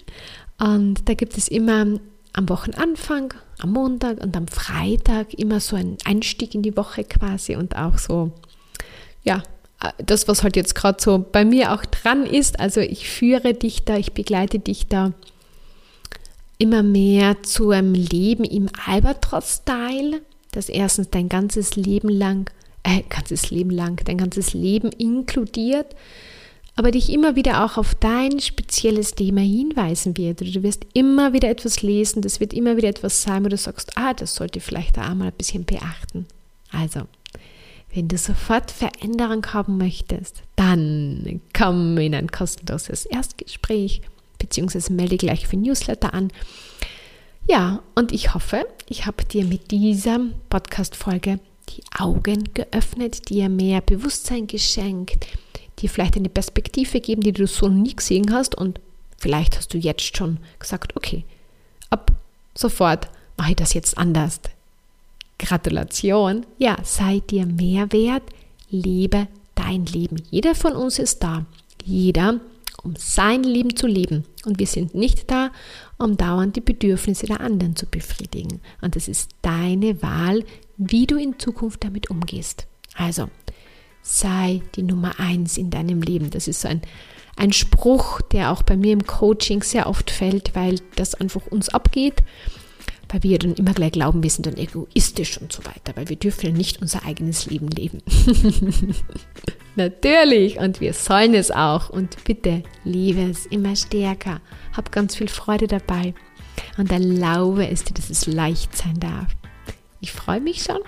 Und 0.59 1.07
da 1.07 1.13
gibt 1.13 1.37
es 1.37 1.47
immer 1.47 1.99
am 2.33 2.49
Wochenanfang, 2.49 3.33
am 3.59 3.71
Montag 3.71 4.21
und 4.21 4.35
am 4.35 4.47
Freitag 4.47 5.33
immer 5.33 5.59
so 5.59 5.75
einen 5.75 5.97
Einstieg 6.05 6.53
in 6.53 6.61
die 6.61 6.75
Woche 6.75 7.03
quasi 7.03 7.55
und 7.55 7.77
auch 7.77 7.97
so, 7.97 8.31
ja, 9.23 9.43
das, 9.97 10.27
was 10.27 10.43
halt 10.43 10.55
jetzt 10.55 10.75
gerade 10.75 11.01
so 11.01 11.23
bei 11.31 11.45
mir 11.45 11.73
auch 11.73 11.85
dran 11.85 12.25
ist. 12.25 12.59
Also 12.59 12.81
ich 12.81 13.09
führe 13.09 13.53
dich 13.53 13.85
da, 13.85 13.97
ich 13.97 14.13
begleite 14.13 14.59
dich 14.59 14.87
da 14.87 15.13
immer 16.57 16.83
mehr 16.83 17.43
zu 17.43 17.71
einem 17.71 17.93
Leben 17.93 18.43
im 18.43 18.69
Albatros-Style, 18.85 20.21
das 20.51 20.69
erstens 20.69 21.09
dein 21.09 21.27
ganzes 21.27 21.75
Leben 21.75 22.09
lang, 22.09 22.49
äh, 22.83 23.01
ganzes 23.09 23.51
Leben 23.51 23.71
lang, 23.71 24.01
dein 24.05 24.17
ganzes 24.17 24.53
Leben 24.53 24.89
inkludiert 24.91 25.95
aber 26.75 26.91
dich 26.91 27.11
immer 27.11 27.35
wieder 27.35 27.63
auch 27.63 27.77
auf 27.77 27.95
dein 27.95 28.39
spezielles 28.39 29.15
Thema 29.15 29.41
hinweisen 29.41 30.17
wird. 30.17 30.41
Du 30.41 30.63
wirst 30.63 30.85
immer 30.93 31.31
wieder 31.31 31.49
etwas 31.49 31.81
lesen, 31.81 32.21
das 32.21 32.39
wird 32.39 32.53
immer 32.53 32.75
wieder 32.75 32.89
etwas 32.89 33.21
sein, 33.21 33.45
wo 33.45 33.49
du 33.49 33.57
sagst, 33.57 33.97
ah, 33.97 34.13
das 34.13 34.35
sollte 34.35 34.59
vielleicht 34.59 34.99
auch 34.99 35.13
mal 35.13 35.27
ein 35.27 35.33
bisschen 35.33 35.63
beachten. 35.63 36.25
Also, 36.71 37.01
wenn 37.93 38.09
du 38.09 38.17
sofort 38.17 38.71
Veränderung 38.71 39.45
haben 39.53 39.77
möchtest, 39.77 40.43
dann 40.57 41.39
komm 41.57 41.97
in 41.97 42.13
ein 42.13 42.29
kostenloses 42.29 43.05
Erstgespräch, 43.05 44.01
beziehungsweise 44.37 44.91
melde 44.91 45.15
gleich 45.15 45.47
für 45.47 45.55
Newsletter 45.55 46.13
an. 46.13 46.29
Ja, 47.47 47.81
und 47.93 48.11
ich 48.11 48.33
hoffe, 48.33 48.67
ich 48.89 49.05
habe 49.05 49.23
dir 49.23 49.45
mit 49.45 49.71
dieser 49.71 50.19
Podcast-Folge 50.49 51.39
die 51.69 51.83
Augen 51.97 52.43
geöffnet, 52.53 53.29
dir 53.29 53.47
mehr 53.47 53.79
Bewusstsein 53.79 54.47
geschenkt, 54.47 55.27
dir 55.79 55.89
vielleicht 55.89 56.15
eine 56.15 56.29
Perspektive 56.29 57.01
geben, 57.01 57.21
die 57.21 57.33
du 57.33 57.47
so 57.47 57.67
nie 57.67 57.95
gesehen 57.95 58.31
hast 58.31 58.55
und 58.55 58.79
vielleicht 59.17 59.57
hast 59.57 59.73
du 59.73 59.77
jetzt 59.77 60.15
schon 60.15 60.37
gesagt, 60.59 60.95
okay, 60.95 61.25
ab 61.89 62.11
sofort 62.53 63.09
mache 63.37 63.51
ich 63.51 63.55
das 63.55 63.73
jetzt 63.73 63.97
anders. 63.97 64.39
Gratulation, 65.37 66.45
ja, 66.57 66.77
sei 66.83 67.19
dir 67.19 67.45
mehr 67.45 67.91
wert, 67.91 68.23
lebe 68.69 69.27
dein 69.53 69.85
Leben. 69.85 70.21
Jeder 70.31 70.55
von 70.55 70.73
uns 70.73 70.99
ist 70.99 71.23
da, 71.23 71.45
jeder, 71.83 72.39
um 72.83 72.95
sein 72.97 73.43
Leben 73.43 73.75
zu 73.75 73.87
leben. 73.87 74.25
Und 74.45 74.59
wir 74.59 74.67
sind 74.67 74.95
nicht 74.95 75.29
da, 75.31 75.51
um 75.97 76.17
dauernd 76.17 76.55
die 76.55 76.61
Bedürfnisse 76.61 77.25
der 77.25 77.41
anderen 77.41 77.75
zu 77.75 77.85
befriedigen. 77.85 78.61
Und 78.81 78.95
es 78.95 79.07
ist 79.07 79.31
deine 79.41 80.01
Wahl, 80.01 80.43
wie 80.77 81.07
du 81.07 81.17
in 81.17 81.39
Zukunft 81.39 81.83
damit 81.83 82.09
umgehst. 82.09 82.67
Also, 82.95 83.29
sei 84.05 84.61
die 84.75 84.83
Nummer 84.83 85.19
eins 85.19 85.57
in 85.57 85.71
deinem 85.71 86.01
Leben. 86.01 86.29
Das 86.29 86.47
ist 86.47 86.61
so 86.61 86.67
ein, 86.67 86.81
ein 87.35 87.51
Spruch, 87.51 88.21
der 88.21 88.51
auch 88.51 88.61
bei 88.61 88.77
mir 88.77 88.93
im 88.93 89.05
Coaching 89.05 89.63
sehr 89.63 89.87
oft 89.87 90.11
fällt, 90.11 90.55
weil 90.55 90.79
das 90.95 91.15
einfach 91.15 91.47
uns 91.47 91.69
abgeht, 91.69 92.23
weil 93.09 93.23
wir 93.23 93.39
dann 93.39 93.55
immer 93.55 93.73
gleich 93.73 93.93
glauben, 93.93 94.21
wir 94.21 94.29
sind 94.29 94.45
dann 94.45 94.57
egoistisch 94.57 95.39
und 95.39 95.51
so 95.51 95.65
weiter, 95.65 95.95
weil 95.95 96.07
wir 96.07 96.15
dürfen 96.17 96.45
ja 96.45 96.51
nicht 96.51 96.81
unser 96.81 97.03
eigenes 97.03 97.47
Leben 97.47 97.67
leben. 97.67 98.01
Natürlich 99.75 100.59
und 100.59 100.79
wir 100.79 100.93
sollen 100.93 101.33
es 101.33 101.49
auch 101.51 101.89
und 101.89 102.23
bitte 102.23 102.63
liebe 102.83 103.23
es 103.23 103.47
immer 103.47 103.75
stärker. 103.75 104.39
Hab 104.71 104.91
ganz 104.91 105.15
viel 105.15 105.27
Freude 105.27 105.67
dabei 105.67 106.13
und 106.77 106.91
erlaube 106.91 107.67
es 107.67 107.83
dir, 107.83 107.95
dass 107.95 108.11
es 108.11 108.27
leicht 108.27 108.77
sein 108.77 108.99
darf. 108.99 109.27
Ich 109.99 110.11
freue 110.11 110.41
mich 110.41 110.63
schon. 110.63 110.79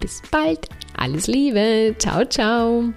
Bis 0.00 0.20
bald. 0.30 0.68
Alles 0.96 1.26
Liebe. 1.26 1.94
Ciao, 1.98 2.24
ciao. 2.24 2.92